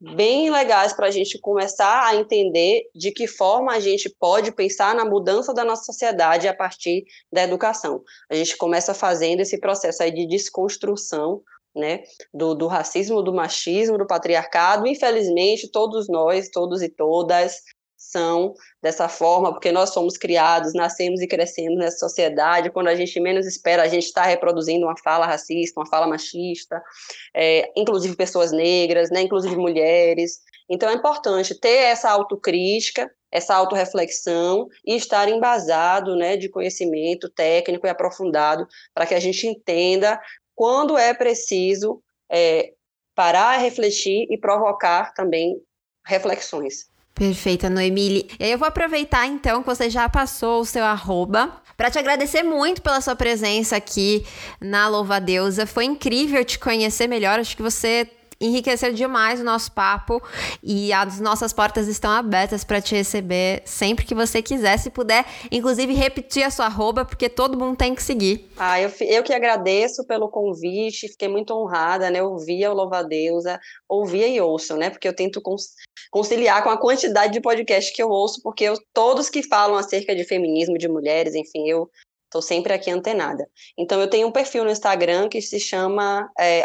[0.00, 4.94] bem legais para a gente começar a entender de que forma a gente pode pensar
[4.94, 8.02] na mudança da nossa sociedade a partir da educação.
[8.30, 11.42] A gente começa fazendo esse processo aí de desconstrução
[11.74, 14.86] né, do, do racismo, do machismo, do patriarcado.
[14.86, 17.62] Infelizmente, todos nós, todos e todas,
[17.98, 23.18] são dessa forma, porque nós somos criados, nascemos e crescemos nessa sociedade, quando a gente
[23.18, 26.80] menos espera, a gente está reproduzindo uma fala racista, uma fala machista,
[27.34, 30.38] é, inclusive pessoas negras, né, inclusive mulheres.
[30.70, 37.86] Então é importante ter essa autocrítica, essa autorreflexão e estar embasado né, de conhecimento técnico
[37.86, 40.20] e aprofundado para que a gente entenda
[40.54, 42.72] quando é preciso é,
[43.14, 45.60] parar, refletir e provocar também
[46.06, 46.88] reflexões.
[47.18, 48.30] Perfeita, Noemile.
[48.38, 51.98] E aí eu vou aproveitar então que você já passou o seu arroba para te
[51.98, 54.24] agradecer muito pela sua presença aqui
[54.60, 55.66] na Louva Deusa.
[55.66, 57.40] Foi incrível te conhecer melhor.
[57.40, 58.08] Acho que você
[58.40, 60.22] enriqueceu demais o nosso papo
[60.62, 64.78] e as nossas portas estão abertas para te receber sempre que você quiser.
[64.78, 68.48] Se puder, inclusive, repetir a sua arroba, porque todo mundo tem que seguir.
[68.56, 72.22] Ah, eu, eu que agradeço pelo convite, fiquei muito honrada, né?
[72.22, 73.58] Ouvia o Louva Deusa,
[73.88, 74.90] ouvia e ouço, né?
[74.90, 75.42] Porque eu tento
[76.10, 80.14] conciliar com a quantidade de podcasts que eu ouço, porque eu, todos que falam acerca
[80.14, 81.90] de feminismo, de mulheres, enfim, eu
[82.28, 83.48] Estou sempre aqui antenada.
[83.76, 86.62] Então, eu tenho um perfil no Instagram que se chama é,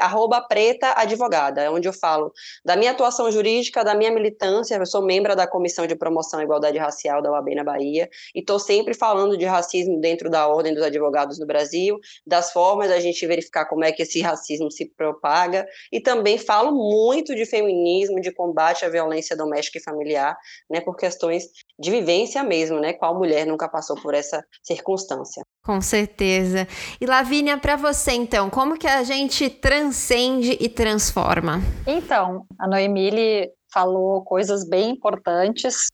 [0.98, 2.34] advogada, onde eu falo
[2.66, 4.76] da minha atuação jurídica, da minha militância.
[4.76, 8.42] Eu sou membro da Comissão de Promoção à Igualdade Racial da UAB na Bahia e
[8.42, 11.98] estou sempre falando de racismo dentro da Ordem dos Advogados no Brasil,
[12.28, 16.74] das formas da gente verificar como é que esse racismo se propaga e também falo
[16.74, 20.38] muito de feminismo, de combate à violência doméstica e familiar,
[20.70, 21.46] né, por questões
[21.80, 22.92] de vivência mesmo, né?
[22.92, 25.44] Qual mulher nunca passou por essa circunstância?
[25.66, 26.68] Com certeza.
[27.00, 31.62] E Lavínia, para você então, como que a gente transcende e transforma?
[31.88, 35.88] Então, a Noemile falou coisas bem importantes,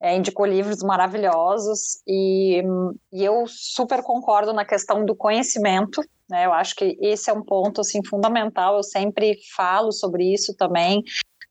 [0.00, 2.62] é, indicou livros maravilhosos e,
[3.10, 6.02] e, eu super concordo na questão do conhecimento.
[6.30, 6.44] Né?
[6.44, 8.76] Eu acho que esse é um ponto assim fundamental.
[8.76, 11.02] Eu sempre falo sobre isso também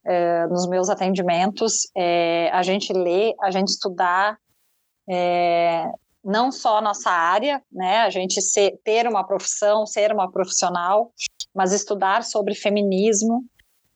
[0.05, 1.89] é, nos meus atendimentos.
[1.97, 4.37] É, a gente ler, a gente estudar.
[5.09, 5.89] É,
[6.27, 11.13] não só a nossa área, né, a gente ser, ter uma profissão, ser uma profissional,
[11.55, 13.45] mas estudar sobre feminismo,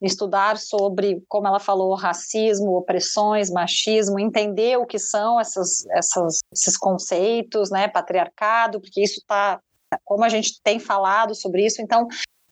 [0.02, 6.78] estudar sobre, como ela falou, racismo, opressões, machismo, entender o que são essas, essas, esses
[6.78, 9.60] conceitos, né, patriarcado, porque isso está,
[10.06, 12.08] como a gente tem falado sobre isso, então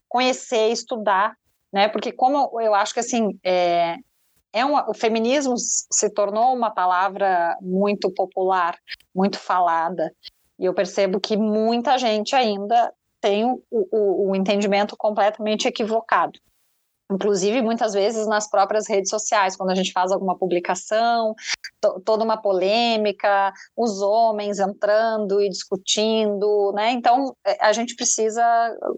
[0.09, 1.37] conhecer, estudar,
[1.71, 3.95] né, porque como eu acho que assim, é,
[4.53, 8.77] é um, o feminismo se tornou uma palavra muito popular,
[9.13, 10.13] muito falada,
[10.57, 16.39] e eu percebo que muita gente ainda tem o, o, o entendimento completamente equivocado.
[17.11, 21.33] Inclusive, muitas vezes nas próprias redes sociais, quando a gente faz alguma publicação,
[22.05, 26.91] toda uma polêmica, os homens entrando e discutindo, né?
[26.91, 28.43] Então, é, a gente precisa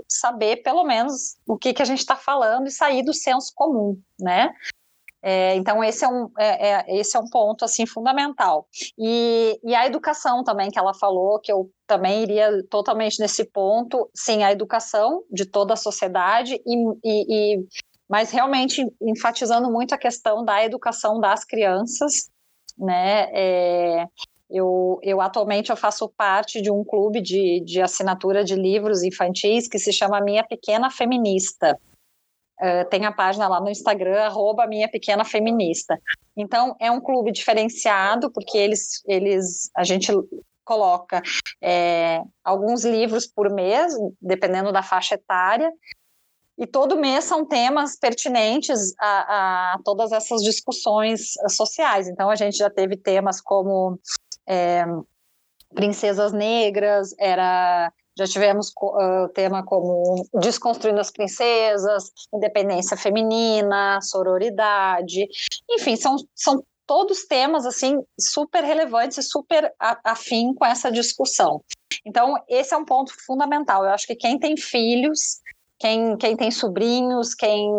[0.09, 3.97] saber, pelo menos, o que, que a gente está falando e sair do senso comum,
[4.19, 4.53] né?
[5.23, 8.67] É, então esse é um é, é, esse é um ponto assim fundamental
[8.97, 14.09] e, e a educação também que ela falou que eu também iria totalmente nesse ponto
[14.15, 17.65] sim a educação de toda a sociedade e, e, e
[18.09, 22.29] mas realmente enfatizando muito a questão da educação das crianças
[22.75, 24.05] né é,
[24.49, 29.67] Eu, eu atualmente eu faço parte de um clube de, de assinatura de livros infantis
[29.67, 31.79] que se chama Minha Pequena Feminista.
[32.61, 35.99] Uh, tem a página lá no Instagram, arroba Minha Pequena Feminista.
[36.37, 40.11] Então, é um clube diferenciado, porque eles, eles a gente
[40.63, 41.21] coloca
[41.61, 45.71] é, alguns livros por mês, dependendo da faixa etária,
[46.57, 52.07] e todo mês são temas pertinentes a, a todas essas discussões sociais.
[52.07, 53.99] Então, a gente já teve temas como
[54.47, 54.85] é,
[55.73, 65.27] princesas negras, era já tivemos uh, tema como desconstruindo as princesas, independência feminina, sororidade,
[65.69, 71.61] enfim, são, são todos temas assim super relevantes e super afim com essa discussão.
[72.05, 73.85] Então, esse é um ponto fundamental.
[73.85, 75.39] Eu acho que quem tem filhos
[75.81, 77.71] quem, quem tem sobrinhos, quem,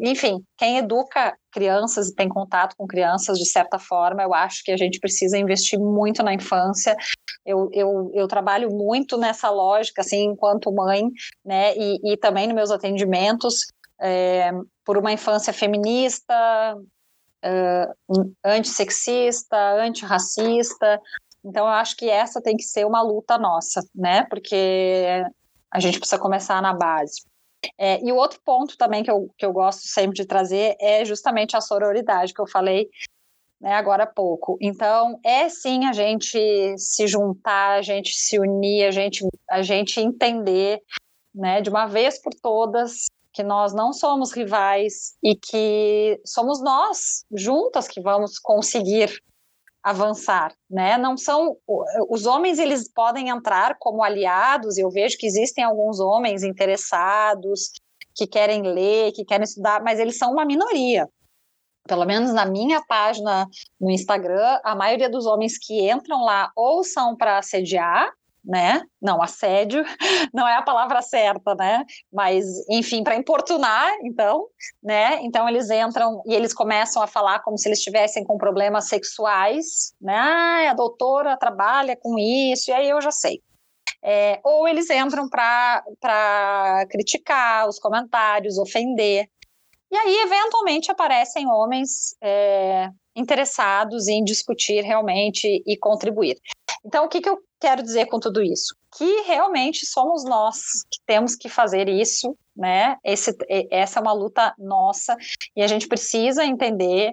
[0.00, 4.72] enfim, quem educa crianças e tem contato com crianças de certa forma, eu acho que
[4.72, 6.96] a gente precisa investir muito na infância.
[7.44, 11.02] Eu, eu, eu trabalho muito nessa lógica, assim, enquanto mãe,
[11.44, 13.66] né, e, e também nos meus atendimentos,
[14.00, 14.52] é,
[14.82, 16.34] por uma infância feminista,
[17.44, 20.98] uh, antissexista, antirracista.
[21.44, 25.22] Então, eu acho que essa tem que ser uma luta nossa, né, porque
[25.70, 27.28] a gente precisa começar na base.
[27.78, 31.04] É, e o outro ponto também que eu, que eu gosto sempre de trazer é
[31.04, 32.88] justamente a sororidade que eu falei
[33.60, 34.56] né, agora há pouco.
[34.60, 36.38] Então, é sim a gente
[36.78, 40.80] se juntar, a gente se unir, a gente, a gente entender
[41.34, 47.24] né, de uma vez por todas que nós não somos rivais e que somos nós
[47.30, 49.22] juntas que vamos conseguir
[49.82, 50.98] avançar, né?
[50.98, 51.56] Não são
[52.08, 54.76] os homens eles podem entrar como aliados.
[54.76, 57.70] Eu vejo que existem alguns homens interessados
[58.14, 61.08] que querem ler, que querem estudar, mas eles são uma minoria.
[61.88, 63.46] Pelo menos na minha página
[63.80, 68.12] no Instagram, a maioria dos homens que entram lá ou são para assediar
[68.44, 68.82] né?
[69.00, 69.84] Não, assédio
[70.34, 71.84] não é a palavra certa, né?
[72.12, 74.46] Mas, enfim, para importunar, então,
[74.82, 75.20] né?
[75.22, 79.92] Então eles entram e eles começam a falar como se eles estivessem com problemas sexuais,
[80.00, 80.16] né?
[80.16, 83.40] Ah, a doutora trabalha com isso, e aí eu já sei.
[84.02, 89.28] É, ou eles entram para criticar os comentários, ofender.
[89.90, 96.38] E aí, eventualmente, aparecem homens é, interessados em discutir realmente e contribuir.
[96.84, 98.74] Então, o que, que eu quero dizer com tudo isso?
[98.96, 100.56] Que realmente somos nós
[100.90, 102.96] que temos que fazer isso, né?
[103.04, 103.36] Esse,
[103.70, 105.16] essa é uma luta nossa
[105.54, 107.12] e a gente precisa entender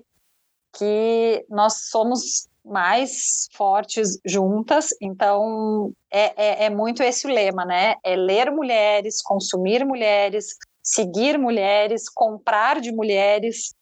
[0.73, 7.95] que nós somos mais fortes juntas, então é, é, é muito esse o lema, né?
[8.03, 13.73] É ler mulheres, consumir mulheres, seguir mulheres, comprar de mulheres,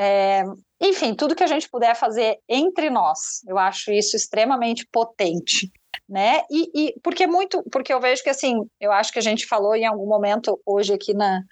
[0.00, 0.44] é,
[0.80, 5.72] enfim, tudo que a gente puder fazer entre nós, eu acho isso extremamente potente,
[6.08, 6.42] né?
[6.50, 9.74] E, e porque muito, porque eu vejo que assim, eu acho que a gente falou
[9.74, 11.42] em algum momento hoje aqui na,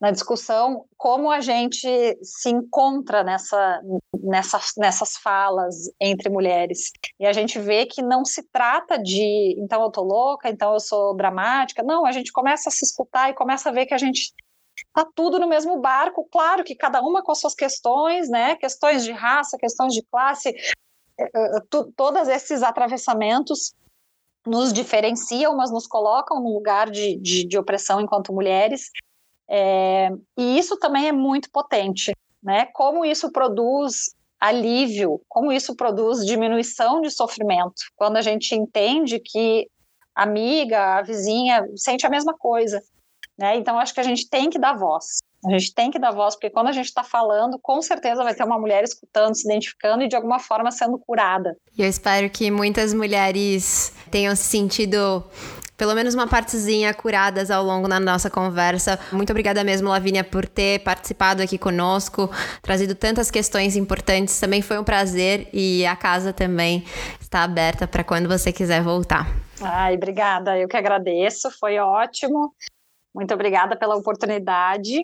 [0.00, 1.88] na discussão como a gente
[2.22, 3.80] se encontra nessa,
[4.22, 6.90] nessa, nessas falas entre mulheres.
[7.20, 10.80] E a gente vê que não se trata de então eu tô louca, então eu
[10.80, 11.82] sou dramática.
[11.82, 14.32] Não, a gente começa a se escutar e começa a ver que a gente
[14.94, 18.56] tá tudo no mesmo barco, claro que cada uma com as suas questões, né?
[18.56, 20.50] Questões de raça, questões de classe,
[21.18, 21.60] eh, eh,
[21.96, 23.74] todos esses atravessamentos
[24.46, 28.90] nos diferenciam, mas nos colocam no lugar de, de, de opressão enquanto mulheres.
[29.48, 32.66] É, e isso também é muito potente, né?
[32.66, 39.68] Como isso produz alívio, como isso produz diminuição de sofrimento, quando a gente entende que
[40.14, 42.82] a amiga, a vizinha sente a mesma coisa.
[43.38, 43.56] Né?
[43.56, 45.18] Então, acho que a gente tem que dar voz.
[45.46, 48.34] A gente tem que dar voz, porque quando a gente está falando, com certeza vai
[48.34, 51.56] ter uma mulher escutando, se identificando e de alguma forma sendo curada.
[51.78, 55.24] E eu espero que muitas mulheres tenham se sentido
[55.76, 58.98] pelo menos uma partezinha curadas ao longo da nossa conversa.
[59.12, 62.30] Muito obrigada mesmo, Lavínia, por ter participado aqui conosco,
[62.62, 64.40] trazido tantas questões importantes.
[64.40, 66.84] Também foi um prazer e a casa também
[67.20, 69.28] está aberta para quando você quiser voltar.
[69.60, 70.58] Ai, obrigada.
[70.58, 71.50] Eu que agradeço.
[71.60, 72.54] Foi ótimo.
[73.14, 75.02] Muito obrigada pela oportunidade.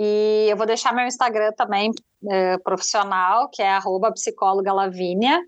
[0.00, 1.90] E eu vou deixar meu Instagram também
[2.30, 3.68] é, profissional, que é
[4.12, 5.42] psicóloga Lavínia.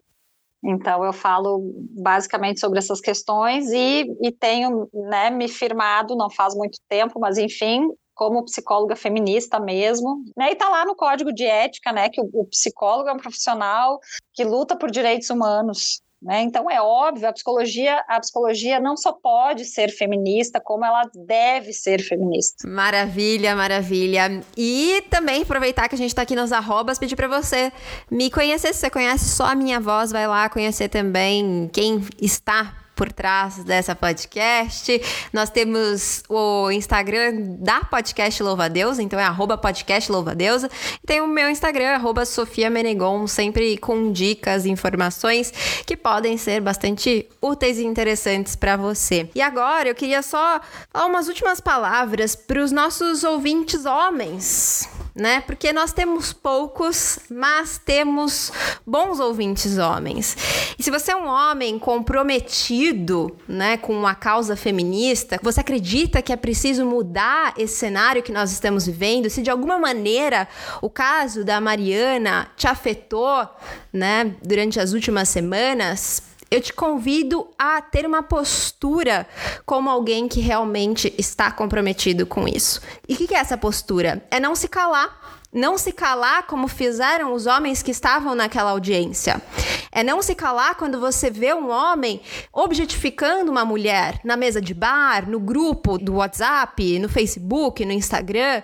[0.62, 1.60] Então eu falo
[2.02, 7.38] basicamente sobre essas questões e, e tenho né, me firmado, não faz muito tempo, mas
[7.38, 10.50] enfim, como psicóloga feminista mesmo, né?
[10.50, 12.08] E tá lá no código de ética, né?
[12.10, 14.00] Que o, o psicólogo é um profissional
[14.34, 16.42] que luta por direitos humanos, Né?
[16.42, 21.72] Então é óbvio, a psicologia, a psicologia não só pode ser feminista, como ela deve
[21.72, 22.68] ser feminista.
[22.68, 24.42] Maravilha, maravilha.
[24.54, 27.72] E também aproveitar que a gente está aqui nos arrobas, pedir para você
[28.10, 28.74] me conhecer.
[28.74, 33.64] Se você conhece só a minha voz, vai lá conhecer também quem está por trás
[33.64, 35.00] dessa podcast.
[35.32, 40.68] Nós temos o Instagram da Podcast Louva Deus, então é arroba podcast Louva Deusa.
[41.02, 45.50] E tem o meu Instagram, arroba Sofia Menegon, sempre com dicas, informações
[45.86, 49.30] que podem ser bastante úteis e interessantes para você.
[49.34, 50.60] E agora eu queria só
[50.92, 55.40] falar umas últimas palavras para os nossos ouvintes homens né?
[55.40, 58.52] Porque nós temos poucos, mas temos
[58.86, 60.36] bons ouvintes homens.
[60.78, 66.32] E se você é um homem comprometido, né, com a causa feminista, você acredita que
[66.32, 70.48] é preciso mudar esse cenário que nós estamos vivendo, se de alguma maneira
[70.80, 73.48] o caso da Mariana te afetou,
[73.92, 79.26] né, durante as últimas semanas, eu te convido a ter uma postura
[79.64, 82.80] como alguém que realmente está comprometido com isso.
[83.08, 84.26] E o que, que é essa postura?
[84.30, 85.20] É não se calar
[85.52, 89.42] não se calar como fizeram os homens que estavam naquela audiência.
[89.90, 92.20] É não se calar quando você vê um homem
[92.52, 98.62] objetificando uma mulher na mesa de bar, no grupo do WhatsApp, no Facebook, no Instagram.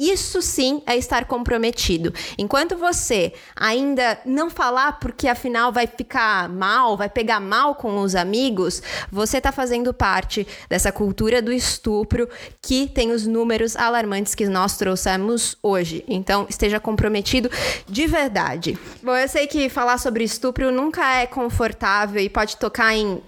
[0.00, 2.14] Isso sim é estar comprometido.
[2.38, 8.14] Enquanto você ainda não falar porque afinal vai ficar mal, vai pegar mal com os
[8.14, 8.82] amigos,
[9.12, 12.26] você está fazendo parte dessa cultura do estupro
[12.62, 16.02] que tem os números alarmantes que nós trouxemos hoje.
[16.08, 17.50] Então, esteja comprometido
[17.86, 18.78] de verdade.
[19.02, 23.20] Bom, eu sei que falar sobre estupro nunca é confortável e pode tocar em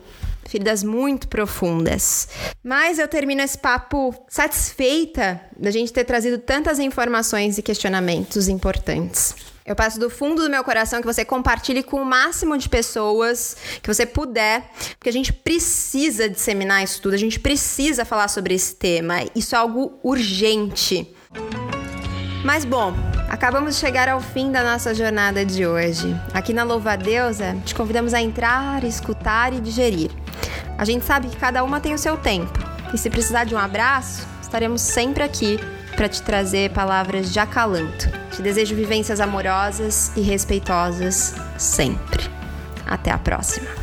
[0.53, 2.29] feridas muito profundas.
[2.63, 9.35] Mas eu termino esse papo satisfeita da gente ter trazido tantas informações e questionamentos importantes.
[9.65, 13.57] Eu peço do fundo do meu coração que você compartilhe com o máximo de pessoas
[13.81, 18.55] que você puder, porque a gente precisa disseminar isso tudo, a gente precisa falar sobre
[18.55, 19.25] esse tema.
[19.35, 21.15] Isso é algo urgente.
[22.45, 22.93] Mas bom,
[23.29, 26.15] acabamos de chegar ao fim da nossa jornada de hoje.
[26.35, 30.11] Aqui na Louva Deusa, te convidamos a entrar, escutar e digerir.
[30.77, 32.59] A gente sabe que cada uma tem o seu tempo.
[32.93, 35.59] E se precisar de um abraço, estaremos sempre aqui
[35.95, 38.11] para te trazer palavras de acalanto.
[38.35, 42.29] Te desejo vivências amorosas e respeitosas sempre.
[42.87, 43.82] Até a próxima.